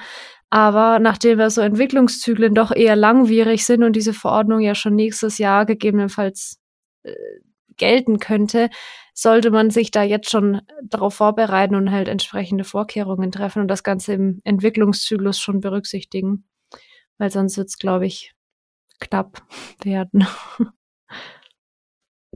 Aber 0.50 0.98
nachdem 0.98 1.38
wir 1.38 1.48
so 1.48 1.62
Entwicklungszyklen 1.62 2.54
doch 2.54 2.70
eher 2.70 2.94
langwierig 2.94 3.64
sind 3.64 3.84
und 3.84 3.96
diese 3.96 4.12
Verordnung 4.12 4.60
ja 4.60 4.74
schon 4.74 4.94
nächstes 4.94 5.38
Jahr 5.38 5.64
gegebenenfalls 5.64 6.60
äh, 7.04 7.14
gelten 7.78 8.18
könnte, 8.18 8.68
sollte 9.14 9.50
man 9.50 9.70
sich 9.70 9.90
da 9.92 10.02
jetzt 10.02 10.28
schon 10.28 10.60
darauf 10.82 11.14
vorbereiten 11.14 11.76
und 11.76 11.90
halt 11.92 12.08
entsprechende 12.08 12.64
Vorkehrungen 12.64 13.30
treffen 13.30 13.62
und 13.62 13.68
das 13.68 13.84
Ganze 13.84 14.12
im 14.12 14.40
Entwicklungszyklus 14.44 15.38
schon 15.38 15.60
berücksichtigen. 15.60 16.44
Weil 17.16 17.30
sonst 17.30 17.56
wird 17.56 17.68
es, 17.68 17.78
glaube 17.78 18.06
ich, 18.06 18.34
knapp 18.98 19.42
werden. 19.82 20.26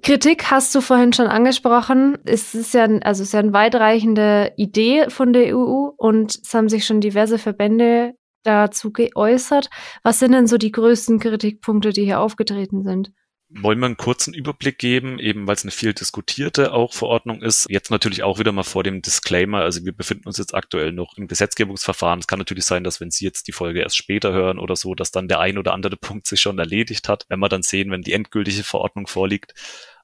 Kritik 0.03 0.51
hast 0.51 0.73
du 0.75 0.81
vorhin 0.81 1.13
schon 1.13 1.27
angesprochen. 1.27 2.19
Es 2.25 2.55
ist 2.55 2.73
ja, 2.75 2.85
also 2.85 3.23
es 3.23 3.29
ist 3.29 3.33
ja 3.33 3.41
eine 3.41 3.53
weitreichende 3.53 4.53
Idee 4.57 5.11
von 5.11 5.33
der 5.33 5.57
EU 5.57 5.91
und 5.97 6.39
es 6.43 6.55
haben 6.55 6.69
sich 6.69 6.87
schon 6.87 7.01
diverse 7.01 7.39
Verbände 7.39 8.15
dazu 8.45 8.93
geäußert. 8.93 9.69
Was 10.05 10.21
sind 10.21 10.33
denn 10.33 10.47
so 10.47 10.57
die 10.57 10.71
größten 10.71 11.19
Kritikpunkte, 11.19 11.91
die 11.91 12.05
hier 12.05 12.21
aufgetreten 12.21 12.85
sind? 12.85 13.13
Wollen 13.51 13.79
wir 13.79 13.87
einen 13.87 13.97
kurzen 13.97 14.35
Überblick 14.35 14.79
geben, 14.79 15.19
eben 15.19 15.47
weil 15.47 15.55
es 15.55 15.63
eine 15.63 15.71
viel 15.71 15.95
diskutierte 15.95 16.73
auch 16.73 16.93
Verordnung 16.93 17.43
ist. 17.43 17.67
Jetzt 17.71 17.91
natürlich 17.91 18.23
auch 18.23 18.39
wieder 18.39 18.53
mal 18.53 18.63
vor 18.63 18.83
dem 18.83 19.01
Disclaimer. 19.01 19.63
Also 19.63 19.85
wir 19.85 19.93
befinden 19.93 20.29
uns 20.29 20.37
jetzt 20.37 20.55
aktuell 20.55 20.93
noch 20.93 21.17
im 21.17 21.29
Gesetzgebungsverfahren. 21.29 22.21
Es 22.21 22.27
kann 22.27 22.39
natürlich 22.39 22.67
sein, 22.67 22.85
dass 22.85 23.01
wenn 23.01 23.11
Sie 23.11 23.25
jetzt 23.25 23.49
die 23.49 23.53
Folge 23.53 23.81
erst 23.81 23.97
später 23.97 24.33
hören 24.33 24.59
oder 24.59 24.77
so, 24.77 24.95
dass 24.95 25.13
dann 25.13 25.29
der 25.29 25.41
ein 25.41 25.57
oder 25.57 25.73
andere 25.73 25.97
Punkt 26.01 26.27
sich 26.27 26.41
schon 26.41 26.59
erledigt 26.59 27.09
hat, 27.09 27.25
wenn 27.29 27.41
wir 27.41 27.49
dann 27.49 27.63
sehen, 27.63 27.91
wenn 27.91 28.03
die 28.03 28.13
endgültige 28.13 28.65
Verordnung 28.65 29.07
vorliegt. 29.07 29.55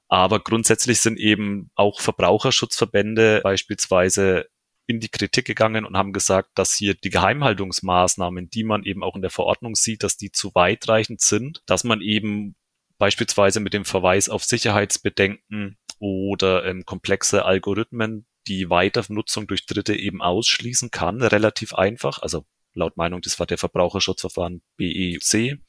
Aber 0.07 0.39
grundsätzlich 0.39 0.99
sind 1.01 1.19
eben 1.19 1.69
auch 1.75 1.99
Verbraucherschutzverbände 1.99 3.41
beispielsweise 3.43 4.47
in 4.87 4.99
die 4.99 5.09
Kritik 5.09 5.45
gegangen 5.45 5.85
und 5.85 5.97
haben 5.97 6.13
gesagt, 6.13 6.49
dass 6.55 6.73
hier 6.73 6.93
die 6.93 7.09
Geheimhaltungsmaßnahmen, 7.09 8.49
die 8.49 8.63
man 8.63 8.83
eben 8.83 9.03
auch 9.03 9.15
in 9.15 9.23
der 9.23 9.31
Verordnung 9.31 9.75
sieht, 9.75 10.03
dass 10.03 10.17
die 10.17 10.31
zu 10.31 10.53
weitreichend 10.53 11.21
sind, 11.21 11.63
dass 11.65 11.83
man 11.83 12.01
eben 12.01 12.55
beispielsweise 12.97 13.59
mit 13.59 13.73
dem 13.73 13.85
Verweis 13.85 14.29
auf 14.29 14.43
Sicherheitsbedenken 14.43 15.77
oder 15.99 16.65
ähm, 16.65 16.85
komplexe 16.85 17.45
Algorithmen 17.45 18.27
die 18.47 18.69
Weiternutzung 18.69 19.47
durch 19.47 19.65
Dritte 19.65 19.95
eben 19.95 20.21
ausschließen 20.21 20.91
kann, 20.91 21.21
relativ 21.21 21.73
einfach. 21.73 22.19
Also 22.19 22.45
laut 22.73 22.97
Meinung, 22.97 23.21
das 23.21 23.39
war 23.39 23.47
der 23.47 23.57
Verbraucherschutzverfahren 23.57 24.61
BEC. 24.77 25.59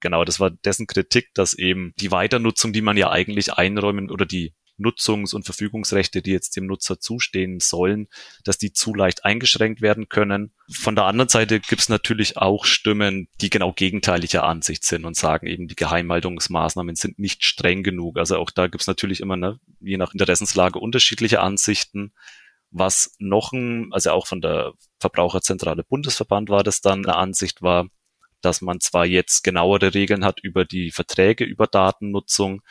Genau, 0.00 0.24
das 0.24 0.40
war 0.40 0.50
dessen 0.50 0.86
Kritik, 0.86 1.30
dass 1.34 1.54
eben 1.54 1.92
die 1.98 2.10
Weiternutzung, 2.10 2.72
die 2.72 2.82
man 2.82 2.96
ja 2.96 3.10
eigentlich 3.10 3.54
einräumen 3.54 4.10
oder 4.10 4.26
die 4.26 4.54
Nutzungs- 4.78 5.34
und 5.34 5.44
Verfügungsrechte, 5.44 6.22
die 6.22 6.32
jetzt 6.32 6.56
dem 6.56 6.66
Nutzer 6.66 7.00
zustehen 7.00 7.60
sollen, 7.60 8.08
dass 8.44 8.58
die 8.58 8.72
zu 8.72 8.94
leicht 8.94 9.24
eingeschränkt 9.24 9.80
werden 9.80 10.08
können. 10.08 10.52
Von 10.70 10.94
der 10.94 11.04
anderen 11.04 11.28
Seite 11.28 11.60
gibt 11.60 11.82
es 11.82 11.88
natürlich 11.88 12.36
auch 12.36 12.64
Stimmen, 12.64 13.28
die 13.40 13.50
genau 13.50 13.72
gegenteiliger 13.72 14.44
Ansicht 14.44 14.84
sind 14.84 15.04
und 15.04 15.16
sagen 15.16 15.46
eben, 15.46 15.68
die 15.68 15.76
Geheimhaltungsmaßnahmen 15.76 16.96
sind 16.96 17.18
nicht 17.18 17.44
streng 17.44 17.82
genug. 17.82 18.18
Also 18.18 18.36
auch 18.36 18.50
da 18.50 18.66
gibt 18.66 18.82
es 18.82 18.86
natürlich 18.86 19.20
immer, 19.20 19.36
ne, 19.36 19.58
je 19.80 19.96
nach 19.96 20.12
Interessenslage, 20.12 20.78
unterschiedliche 20.78 21.40
Ansichten. 21.40 22.12
Was 22.70 23.14
noch 23.18 23.52
ein, 23.52 23.92
also 23.92 24.10
auch 24.10 24.26
von 24.26 24.40
der 24.40 24.72
Verbraucherzentrale 25.00 25.84
Bundesverband 25.84 26.48
war 26.48 26.64
das 26.64 26.80
dann 26.80 27.04
eine 27.04 27.16
Ansicht 27.16 27.62
war, 27.62 27.88
dass 28.42 28.60
man 28.60 28.80
zwar 28.80 29.06
jetzt 29.06 29.42
genauere 29.42 29.94
Regeln 29.94 30.24
hat 30.24 30.40
über 30.40 30.64
die 30.64 30.90
Verträge 30.90 31.44
über 31.44 31.66
Datennutzung, 31.66 32.62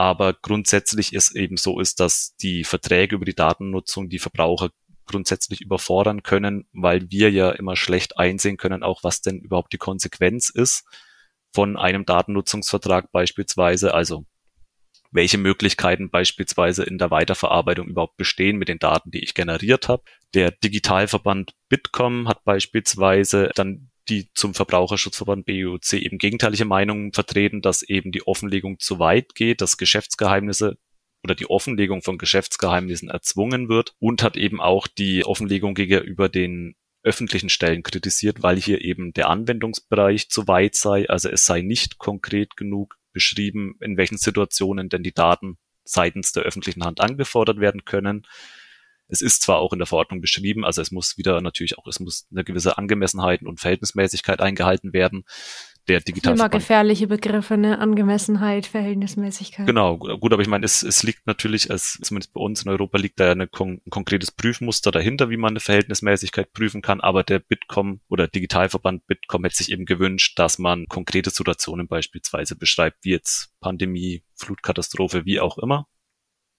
aber 0.00 0.32
grundsätzlich 0.32 1.12
ist 1.12 1.36
eben 1.36 1.58
so 1.58 1.78
ist, 1.78 2.00
dass 2.00 2.34
die 2.36 2.64
Verträge 2.64 3.16
über 3.16 3.26
die 3.26 3.34
Datennutzung 3.34 4.08
die 4.08 4.18
Verbraucher 4.18 4.70
grundsätzlich 5.04 5.60
überfordern 5.60 6.22
können, 6.22 6.66
weil 6.72 7.10
wir 7.10 7.30
ja 7.30 7.50
immer 7.50 7.76
schlecht 7.76 8.16
einsehen 8.16 8.56
können, 8.56 8.82
auch 8.82 9.04
was 9.04 9.20
denn 9.20 9.40
überhaupt 9.40 9.74
die 9.74 9.78
Konsequenz 9.78 10.48
ist 10.48 10.84
von 11.52 11.76
einem 11.76 12.06
Datennutzungsvertrag 12.06 13.12
beispielsweise. 13.12 13.92
Also 13.92 14.24
welche 15.10 15.36
Möglichkeiten 15.36 16.08
beispielsweise 16.08 16.82
in 16.84 16.96
der 16.96 17.10
Weiterverarbeitung 17.10 17.88
überhaupt 17.88 18.16
bestehen 18.16 18.56
mit 18.56 18.68
den 18.68 18.78
Daten, 18.78 19.10
die 19.10 19.22
ich 19.22 19.34
generiert 19.34 19.88
habe. 19.88 20.02
Der 20.32 20.50
Digitalverband 20.50 21.52
Bitkom 21.68 22.26
hat 22.26 22.42
beispielsweise 22.44 23.50
dann 23.54 23.89
die 24.10 24.28
zum 24.34 24.54
Verbraucherschutzverband 24.54 25.46
BUC 25.46 25.92
eben 25.94 26.18
gegenteilige 26.18 26.64
Meinungen 26.64 27.12
vertreten, 27.12 27.62
dass 27.62 27.82
eben 27.82 28.12
die 28.12 28.26
Offenlegung 28.26 28.78
zu 28.78 28.98
weit 28.98 29.34
geht, 29.34 29.60
dass 29.60 29.76
Geschäftsgeheimnisse 29.76 30.76
oder 31.22 31.34
die 31.34 31.48
Offenlegung 31.48 32.02
von 32.02 32.18
Geschäftsgeheimnissen 32.18 33.08
erzwungen 33.08 33.68
wird 33.68 33.94
und 33.98 34.22
hat 34.22 34.36
eben 34.36 34.60
auch 34.60 34.86
die 34.86 35.24
Offenlegung 35.24 35.74
gegenüber 35.74 36.28
den 36.28 36.74
öffentlichen 37.02 37.48
Stellen 37.48 37.82
kritisiert, 37.82 38.42
weil 38.42 38.58
hier 38.58 38.82
eben 38.82 39.12
der 39.12 39.30
Anwendungsbereich 39.30 40.28
zu 40.28 40.48
weit 40.48 40.74
sei, 40.74 41.08
also 41.08 41.28
es 41.30 41.44
sei 41.46 41.62
nicht 41.62 41.98
konkret 41.98 42.56
genug 42.56 42.98
beschrieben, 43.12 43.76
in 43.80 43.96
welchen 43.96 44.18
Situationen 44.18 44.88
denn 44.88 45.02
die 45.02 45.14
Daten 45.14 45.56
seitens 45.84 46.32
der 46.32 46.42
öffentlichen 46.42 46.84
Hand 46.84 47.00
angefordert 47.00 47.58
werden 47.58 47.84
können. 47.84 48.26
Es 49.10 49.20
ist 49.20 49.42
zwar 49.42 49.58
auch 49.58 49.72
in 49.72 49.78
der 49.78 49.86
Verordnung 49.86 50.20
beschrieben, 50.20 50.64
also 50.64 50.80
es 50.80 50.90
muss 50.90 51.18
wieder 51.18 51.40
natürlich 51.40 51.78
auch, 51.78 51.86
es 51.86 52.00
muss 52.00 52.26
eine 52.30 52.44
gewisse 52.44 52.78
Angemessenheit 52.78 53.42
und 53.42 53.60
Verhältnismäßigkeit 53.60 54.40
eingehalten 54.40 54.92
werden. 54.92 55.24
Der 55.88 56.00
digital 56.00 56.34
Immer 56.34 56.48
gefährliche 56.48 57.06
Begriffe, 57.06 57.56
ne? 57.56 57.78
Angemessenheit, 57.78 58.66
Verhältnismäßigkeit. 58.66 59.66
Genau, 59.66 59.96
gut, 59.96 60.32
aber 60.32 60.42
ich 60.42 60.48
meine, 60.48 60.64
es, 60.64 60.82
es 60.82 61.02
liegt 61.02 61.26
natürlich, 61.26 61.70
es, 61.70 61.98
zumindest 62.02 62.32
bei 62.32 62.40
uns 62.40 62.62
in 62.62 62.70
Europa 62.70 62.98
liegt 62.98 63.18
da 63.18 63.32
eine 63.32 63.48
ein 63.58 63.80
konkretes 63.90 64.30
Prüfmuster 64.30 64.92
dahinter, 64.92 65.30
wie 65.30 65.36
man 65.36 65.50
eine 65.50 65.60
Verhältnismäßigkeit 65.60 66.52
prüfen 66.52 66.82
kann, 66.82 67.00
aber 67.00 67.24
der 67.24 67.40
Bitkom 67.40 68.00
oder 68.08 68.28
Digitalverband 68.28 69.06
Bitkom 69.06 69.42
hätte 69.42 69.56
sich 69.56 69.72
eben 69.72 69.86
gewünscht, 69.86 70.38
dass 70.38 70.58
man 70.58 70.86
konkrete 70.86 71.30
Situationen 71.30 71.88
beispielsweise 71.88 72.56
beschreibt, 72.56 73.04
wie 73.04 73.10
jetzt 73.10 73.52
Pandemie, 73.60 74.22
Flutkatastrophe, 74.34 75.24
wie 75.24 75.40
auch 75.40 75.58
immer. 75.58 75.88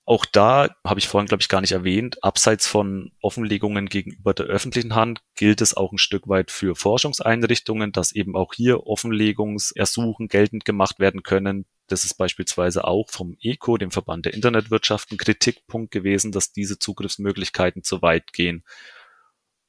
Auch 0.06 0.26
da 0.26 0.70
habe 0.86 1.00
ich 1.00 1.08
vorhin, 1.08 1.28
glaube 1.28 1.42
ich, 1.42 1.48
gar 1.48 1.62
nicht 1.62 1.74
erwähnt, 1.74 2.24
abseits 2.24 2.68
von 2.68 3.12
Offenlegungen 3.22 3.88
gegenüber 3.88 4.34
der 4.34 4.48
öffentlichen 4.48 4.96
Hand 4.96 5.22
gilt 5.36 5.62
es 5.62 5.78
auch 5.78 5.92
ein 5.92 6.00
Stück 6.00 6.28
weit 6.28 6.50
für 6.50 6.76
Forschungseinrichtungen, 6.76 7.92
dass 7.92 8.12
eben 8.12 8.36
auch 8.36 8.54
hier 8.54 8.88
Offenlegungsersuchen 8.88 10.28
geltend 10.28 10.66
gemacht 10.66 11.00
werden 11.00 11.22
können. 11.22 11.66
Das 11.88 12.04
ist 12.04 12.16
beispielsweise 12.16 12.86
auch 12.86 13.10
vom 13.10 13.38
ECO, 13.42 13.78
dem 13.78 13.92
Verband 13.92 14.26
der 14.26 14.34
Internetwirtschaft, 14.34 15.12
ein 15.12 15.18
Kritikpunkt 15.18 15.92
gewesen, 15.92 16.32
dass 16.32 16.52
diese 16.52 16.80
Zugriffsmöglichkeiten 16.80 17.84
zu 17.84 18.02
weit 18.02 18.34
gehen. 18.34 18.64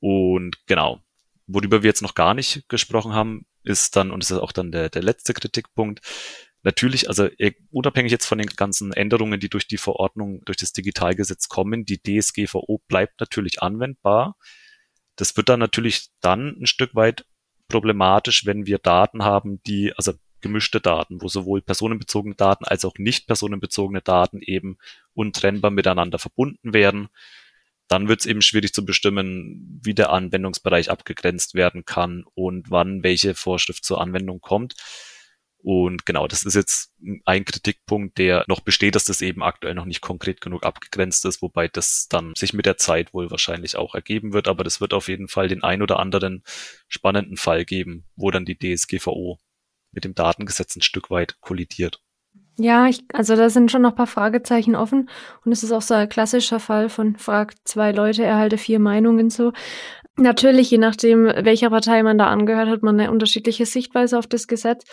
Und 0.00 0.56
genau, 0.66 1.00
worüber 1.46 1.82
wir 1.82 1.88
jetzt 1.88 2.02
noch 2.02 2.14
gar 2.14 2.32
nicht 2.32 2.68
gesprochen 2.68 3.12
haben, 3.12 3.46
ist 3.64 3.96
dann, 3.96 4.10
und 4.10 4.22
das 4.22 4.30
ist 4.30 4.38
auch 4.38 4.52
dann 4.52 4.72
der, 4.72 4.88
der 4.88 5.02
letzte 5.02 5.34
Kritikpunkt, 5.34 6.00
Natürlich, 6.62 7.08
also 7.08 7.26
äh, 7.38 7.52
unabhängig 7.70 8.12
jetzt 8.12 8.26
von 8.26 8.38
den 8.38 8.48
ganzen 8.48 8.92
Änderungen, 8.92 9.40
die 9.40 9.48
durch 9.48 9.66
die 9.66 9.78
Verordnung, 9.78 10.44
durch 10.44 10.58
das 10.58 10.72
Digitalgesetz 10.72 11.48
kommen, 11.48 11.84
die 11.84 12.00
DSGVO 12.00 12.80
bleibt 12.86 13.18
natürlich 13.20 13.62
anwendbar. 13.62 14.36
Das 15.16 15.36
wird 15.36 15.48
dann 15.48 15.60
natürlich 15.60 16.08
dann 16.20 16.56
ein 16.60 16.66
Stück 16.66 16.94
weit 16.94 17.26
problematisch, 17.68 18.46
wenn 18.46 18.66
wir 18.66 18.78
Daten 18.78 19.24
haben, 19.24 19.60
die, 19.64 19.92
also 19.96 20.12
gemischte 20.40 20.80
Daten, 20.80 21.20
wo 21.22 21.28
sowohl 21.28 21.62
personenbezogene 21.62 22.34
Daten 22.34 22.64
als 22.64 22.84
auch 22.84 22.94
nicht 22.98 23.26
personenbezogene 23.26 24.02
Daten 24.02 24.40
eben 24.42 24.76
untrennbar 25.14 25.70
miteinander 25.70 26.18
verbunden 26.18 26.74
werden. 26.74 27.08
Dann 27.88 28.08
wird 28.08 28.20
es 28.20 28.26
eben 28.26 28.42
schwierig 28.42 28.72
zu 28.72 28.84
bestimmen, 28.84 29.80
wie 29.82 29.94
der 29.94 30.10
Anwendungsbereich 30.10 30.90
abgegrenzt 30.90 31.54
werden 31.54 31.84
kann 31.84 32.24
und 32.34 32.70
wann 32.70 33.02
welche 33.02 33.34
Vorschrift 33.34 33.84
zur 33.84 34.00
Anwendung 34.00 34.40
kommt. 34.40 34.74
Und 35.62 36.06
genau, 36.06 36.26
das 36.26 36.42
ist 36.42 36.54
jetzt 36.54 36.92
ein 37.24 37.44
Kritikpunkt, 37.44 38.18
der 38.18 38.44
noch 38.48 38.60
besteht, 38.60 38.96
dass 38.96 39.04
das 39.04 39.22
eben 39.22 39.44
aktuell 39.44 39.74
noch 39.74 39.84
nicht 39.84 40.00
konkret 40.00 40.40
genug 40.40 40.64
abgegrenzt 40.64 41.24
ist, 41.24 41.40
wobei 41.40 41.68
das 41.68 42.08
dann 42.08 42.32
sich 42.36 42.52
mit 42.52 42.66
der 42.66 42.78
Zeit 42.78 43.14
wohl 43.14 43.30
wahrscheinlich 43.30 43.76
auch 43.76 43.94
ergeben 43.94 44.32
wird. 44.32 44.48
Aber 44.48 44.64
das 44.64 44.80
wird 44.80 44.92
auf 44.92 45.08
jeden 45.08 45.28
Fall 45.28 45.46
den 45.46 45.62
ein 45.62 45.80
oder 45.80 46.00
anderen 46.00 46.42
spannenden 46.88 47.36
Fall 47.36 47.64
geben, 47.64 48.04
wo 48.16 48.30
dann 48.32 48.44
die 48.44 48.58
DSGVO 48.58 49.38
mit 49.92 50.04
dem 50.04 50.14
Datengesetz 50.14 50.74
ein 50.74 50.82
Stück 50.82 51.10
weit 51.10 51.40
kollidiert. 51.40 52.02
Ja, 52.58 52.86
ich, 52.86 53.04
also 53.12 53.34
da 53.34 53.48
sind 53.48 53.70
schon 53.70 53.82
noch 53.82 53.90
ein 53.90 53.96
paar 53.96 54.06
Fragezeichen 54.06 54.74
offen 54.74 55.08
und 55.44 55.52
es 55.52 55.62
ist 55.62 55.72
auch 55.72 55.80
so 55.80 55.94
ein 55.94 56.08
klassischer 56.08 56.60
Fall 56.60 56.90
von 56.90 57.16
frag 57.16 57.54
zwei 57.64 57.92
Leute, 57.92 58.24
erhalte 58.24 58.58
vier 58.58 58.78
Meinungen 58.78 59.30
so. 59.30 59.52
Natürlich, 60.18 60.70
je 60.70 60.76
nachdem, 60.76 61.24
welcher 61.24 61.70
Partei 61.70 62.02
man 62.02 62.18
da 62.18 62.26
angehört, 62.26 62.68
hat 62.68 62.82
man 62.82 63.00
eine 63.00 63.10
unterschiedliche 63.10 63.64
Sichtweise 63.64 64.18
auf 64.18 64.26
das 64.26 64.46
Gesetz. 64.46 64.84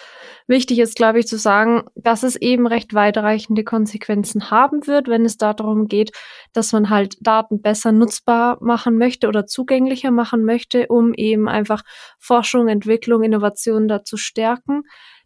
Wichtig 0.47 0.79
ist, 0.79 0.95
glaube 0.95 1.19
ich, 1.19 1.27
zu 1.27 1.37
sagen, 1.37 1.83
dass 1.95 2.23
es 2.23 2.37
eben 2.37 2.65
recht 2.65 2.93
weitreichende 2.93 3.65
Konsequenzen 3.65 4.49
haben 4.49 4.87
wird, 4.87 5.09
wenn 5.09 5.25
es 5.25 5.35
darum 5.35 5.89
geht, 5.89 6.11
dass 6.53 6.71
man 6.71 6.89
halt 6.89 7.17
Daten 7.19 7.61
besser 7.61 7.91
nutzbar 7.91 8.59
machen 8.61 8.97
möchte 8.97 9.27
oder 9.27 9.45
zugänglicher 9.45 10.11
machen 10.11 10.45
möchte, 10.45 10.87
um 10.87 11.13
eben 11.13 11.49
einfach 11.49 11.83
Forschung, 12.17 12.69
Entwicklung, 12.69 13.21
Innovation 13.21 13.89
da 13.89 14.05
zu 14.05 14.15
stärken 14.15 14.83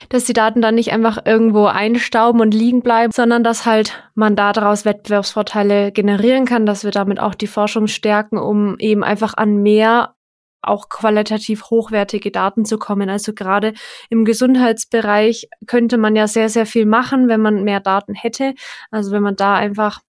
dass 0.10 0.26
die 0.26 0.34
Daten 0.34 0.62
dann 0.62 0.76
nicht 0.76 0.92
einfach 0.92 1.26
irgendwo 1.26 1.66
einstauben 1.66 2.42
und 2.42 2.54
liegen 2.54 2.82
bleiben, 2.82 3.12
sondern 3.14 3.44
dass 3.44 3.66
halt 3.66 4.10
man 4.16 4.36
daraus 4.36 4.86
Wettbewerbsvorteile 4.86 5.92
generieren 5.92 6.46
kann, 6.46 6.66
dass 6.66 6.84
wir 6.84 6.92
damit 6.92 7.20
auch 7.20 7.36
die 7.36 7.48
Forschung 7.48 7.88
stärken, 7.88 8.38
um 8.38 8.78
eben 8.80 9.04
einfach 9.04 9.34
an 9.36 9.58
mehr 9.58 10.16
auch 10.64 10.90
qualitativ 10.90 11.70
hochwertige 11.70 12.32
Daten 12.32 12.66
zu 12.66 12.78
kommen. 12.78 13.10
Also 13.10 13.34
gerade 13.34 13.74
im 14.10 14.26
Gesundheitsbereich 14.26 15.50
könnte 15.68 15.98
man 15.98 16.16
ja 16.16 16.28
sehr, 16.28 16.50
sehr 16.50 16.66
viel 16.66 16.86
machen, 16.86 17.28
wenn 17.28 17.42
man 17.42 17.64
mehr 17.64 17.82
Daten 17.82 18.14
hätte. 18.14 18.54
Also 18.90 19.12
wenn 19.12 19.24
man 19.24 19.36
da 19.36 19.56
einfach 19.56 20.00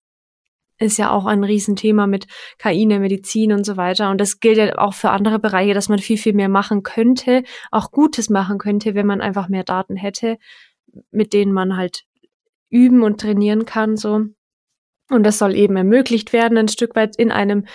ist 0.79 0.99
ja 0.99 1.11
auch 1.11 1.27
ein 1.27 1.45
Riesenthema 1.45 2.07
mit 2.07 2.27
KI 2.59 2.83
in 2.83 2.89
der 2.89 3.01
Medizin 3.01 3.53
und 3.53 3.65
so 3.65 3.77
weiter. 3.77 4.11
Und 4.11 4.21
das 4.21 4.41
gilt 4.41 4.59
ja 4.59 4.79
auch 4.79 4.95
für 4.95 5.11
andere 5.11 5.39
Bereiche, 5.39 5.75
dass 5.75 5.89
man 5.89 5.99
viel, 5.99 6.19
viel 6.19 6.33
mehr 6.33 6.49
machen 6.49 6.83
könnte, 6.83 7.45
auch 7.71 7.91
Gutes 7.91 8.31
machen 8.31 8.59
könnte, 8.59 8.95
wenn 8.95 9.07
man 9.07 9.21
einfach 9.21 9.49
mehr 9.49 9.65
Daten 9.65 9.97
hätte, 9.97 10.39
mit 11.11 11.33
denen 11.33 11.53
man 11.53 11.77
halt 11.77 12.05
üben 12.71 13.03
und 13.03 13.21
trainieren 13.21 13.65
kann, 13.67 13.97
so. 13.97 14.25
Und 15.11 15.23
das 15.23 15.39
soll 15.39 15.55
eben 15.55 15.77
ermöglicht 15.77 16.33
werden, 16.33 16.59
ein 16.59 16.69
Stück 16.69 16.97
weit 16.97 17.17
in 17.17 17.31
einem 17.31 17.67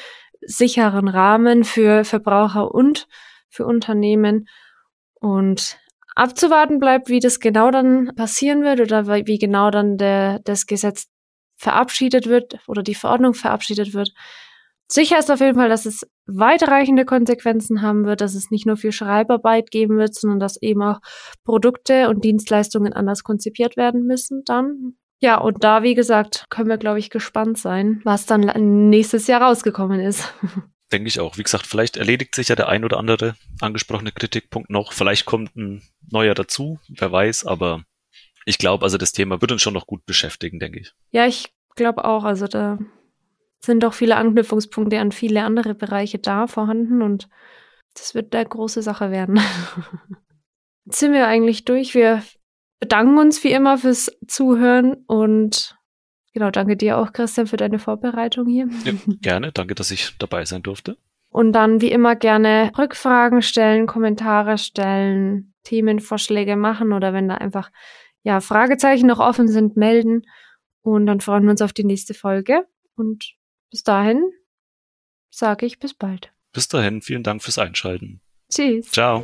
sicheren 0.42 1.08
Rahmen 1.08 1.64
für 1.64 2.04
Verbraucher 2.04 2.74
und 2.74 3.08
für 3.50 3.66
Unternehmen. 3.66 4.48
Und 5.14 5.78
abzuwarten 6.16 6.80
bleibt, 6.80 7.10
wie 7.10 7.20
das 7.20 7.40
genau 7.40 7.72
dann 7.72 8.14
passieren 8.16 8.64
wird 8.64 8.82
oder 8.82 9.08
wie 9.26 9.38
genau 9.38 9.70
dann 9.70 9.98
der, 9.98 10.40
das 10.40 10.66
Gesetz 10.66 11.08
verabschiedet 11.60 12.28
wird 12.28 12.58
oder 12.68 12.82
die 12.82 12.96
Verordnung 12.96 13.34
verabschiedet 13.34 13.94
wird. 13.94 14.14
Sicher 14.92 15.20
ist 15.20 15.30
auf 15.30 15.40
jeden 15.40 15.56
Fall, 15.56 15.70
dass 15.70 15.86
es 15.86 16.08
weitreichende 16.26 17.06
Konsequenzen 17.06 17.84
haben 17.84 18.06
wird, 18.06 18.22
dass 18.22 18.34
es 18.34 18.50
nicht 18.50 18.66
nur 18.66 18.76
viel 18.76 18.92
Schreibarbeit 18.92 19.70
geben 19.70 19.98
wird, 19.98 20.16
sondern 20.16 20.40
dass 20.40 20.60
eben 20.60 20.82
auch 20.82 21.00
Produkte 21.44 22.10
und 22.10 22.24
Dienstleistungen 22.24 22.94
anders 22.94 23.24
konzipiert 23.24 23.78
werden 23.78 24.08
müssen 24.08 24.42
dann. 24.46 24.96
Ja, 25.22 25.38
und 25.38 25.64
da, 25.64 25.84
wie 25.84 25.96
gesagt, 25.96 26.46
können 26.50 26.70
wir, 26.70 26.78
glaube 26.78 26.98
ich, 26.98 27.12
gespannt 27.12 27.60
sein, 27.60 28.02
was 28.04 28.26
dann 28.26 28.90
nächstes 28.90 29.28
Jahr 29.28 29.42
rausgekommen 29.42 30.00
ist. 30.00 30.34
Denke 30.92 31.10
ich 31.10 31.20
auch. 31.20 31.38
Wie 31.38 31.44
gesagt, 31.44 31.68
vielleicht 31.68 31.98
erledigt 31.98 32.34
sich 32.34 32.48
ja 32.48 32.56
der 32.56 32.70
ein 32.70 32.84
oder 32.84 32.98
andere 32.98 33.36
angesprochene 33.62 34.12
Kritikpunkt 34.12 34.72
noch. 34.72 34.92
Vielleicht 34.92 35.26
kommt 35.26 35.56
ein 35.56 35.84
neuer 36.10 36.34
dazu, 36.34 36.80
wer 36.88 37.12
weiß, 37.12 37.46
aber 37.46 37.84
ich 38.50 38.58
glaube, 38.58 38.84
also 38.84 38.98
das 38.98 39.12
Thema 39.12 39.42
wird 39.42 39.52
uns 39.52 39.62
schon 39.62 39.76
noch 39.76 39.86
gut 39.86 40.08
beschäftigen, 40.08 40.60
denke 40.60 40.80
ich. 40.80 40.94
Ja, 41.12 41.28
ich 41.28 41.54
glaube 41.76 42.04
auch. 42.04 42.24
Also 42.24 42.48
da 42.48 42.80
sind 43.60 43.84
doch 43.84 43.94
viele 43.94 44.16
Anknüpfungspunkte 44.16 45.00
an 45.00 45.12
viele 45.12 45.44
andere 45.44 45.76
Bereiche 45.76 46.18
da 46.18 46.48
vorhanden 46.48 47.04
und 47.04 47.30
das 47.94 48.16
wird 48.16 48.34
eine 48.34 48.50
große 48.50 48.82
Sache 48.82 49.12
werden. 49.12 49.40
Jetzt 50.86 51.00
sind 51.00 51.14
wir 51.14 51.28
eigentlich 51.28 51.64
durch. 51.66 51.94
Wir 51.94 52.24
bedanken 52.80 53.20
uns 53.20 53.44
wie 53.44 53.52
immer 53.52 53.78
fürs 53.78 54.18
Zuhören 54.28 54.96
und 55.06 55.78
genau, 56.34 56.50
danke 56.50 56.76
dir 56.76 56.98
auch, 56.98 57.14
Christian, 57.14 57.46
für 57.46 57.58
deine 57.58 57.78
Vorbereitung 57.78 58.48
hier. 58.48 58.68
Ja, 58.84 58.94
gerne, 59.22 59.52
danke, 59.52 59.76
dass 59.76 59.92
ich 59.92 60.18
dabei 60.18 60.46
sein 60.46 60.64
durfte. 60.64 60.98
Und 61.30 61.52
dann 61.54 61.82
wie 61.82 61.92
immer 61.92 62.16
gerne 62.16 62.72
Rückfragen 62.76 63.44
stellen, 63.44 63.86
Kommentare 63.86 64.58
stellen, 64.58 65.54
Themenvorschläge 65.66 66.56
machen 66.56 66.94
oder 66.94 67.14
wenn 67.14 67.28
da 67.28 67.36
einfach 67.36 67.70
ja 68.24 68.42
Fragezeichen 68.42 69.08
noch 69.08 69.20
offen 69.20 69.48
sind, 69.48 69.78
melden. 69.78 70.24
Und 70.82 71.06
dann 71.06 71.22
freuen 71.22 71.44
wir 71.44 71.52
uns 71.52 71.62
auf 71.62 71.74
die 71.74 71.84
nächste 71.84 72.14
Folge. 72.14 72.66
Und 72.96 73.34
bis 73.70 73.84
dahin 73.84 74.24
sage 75.30 75.66
ich 75.66 75.80
bis 75.80 75.94
bald. 75.94 76.32
Bis 76.54 76.68
dahin, 76.68 77.02
vielen 77.02 77.24
Dank 77.24 77.44
fürs 77.44 77.58
Einschalten. 77.58 78.22
Tschüss. 78.50 78.92
Ciao. 78.92 79.24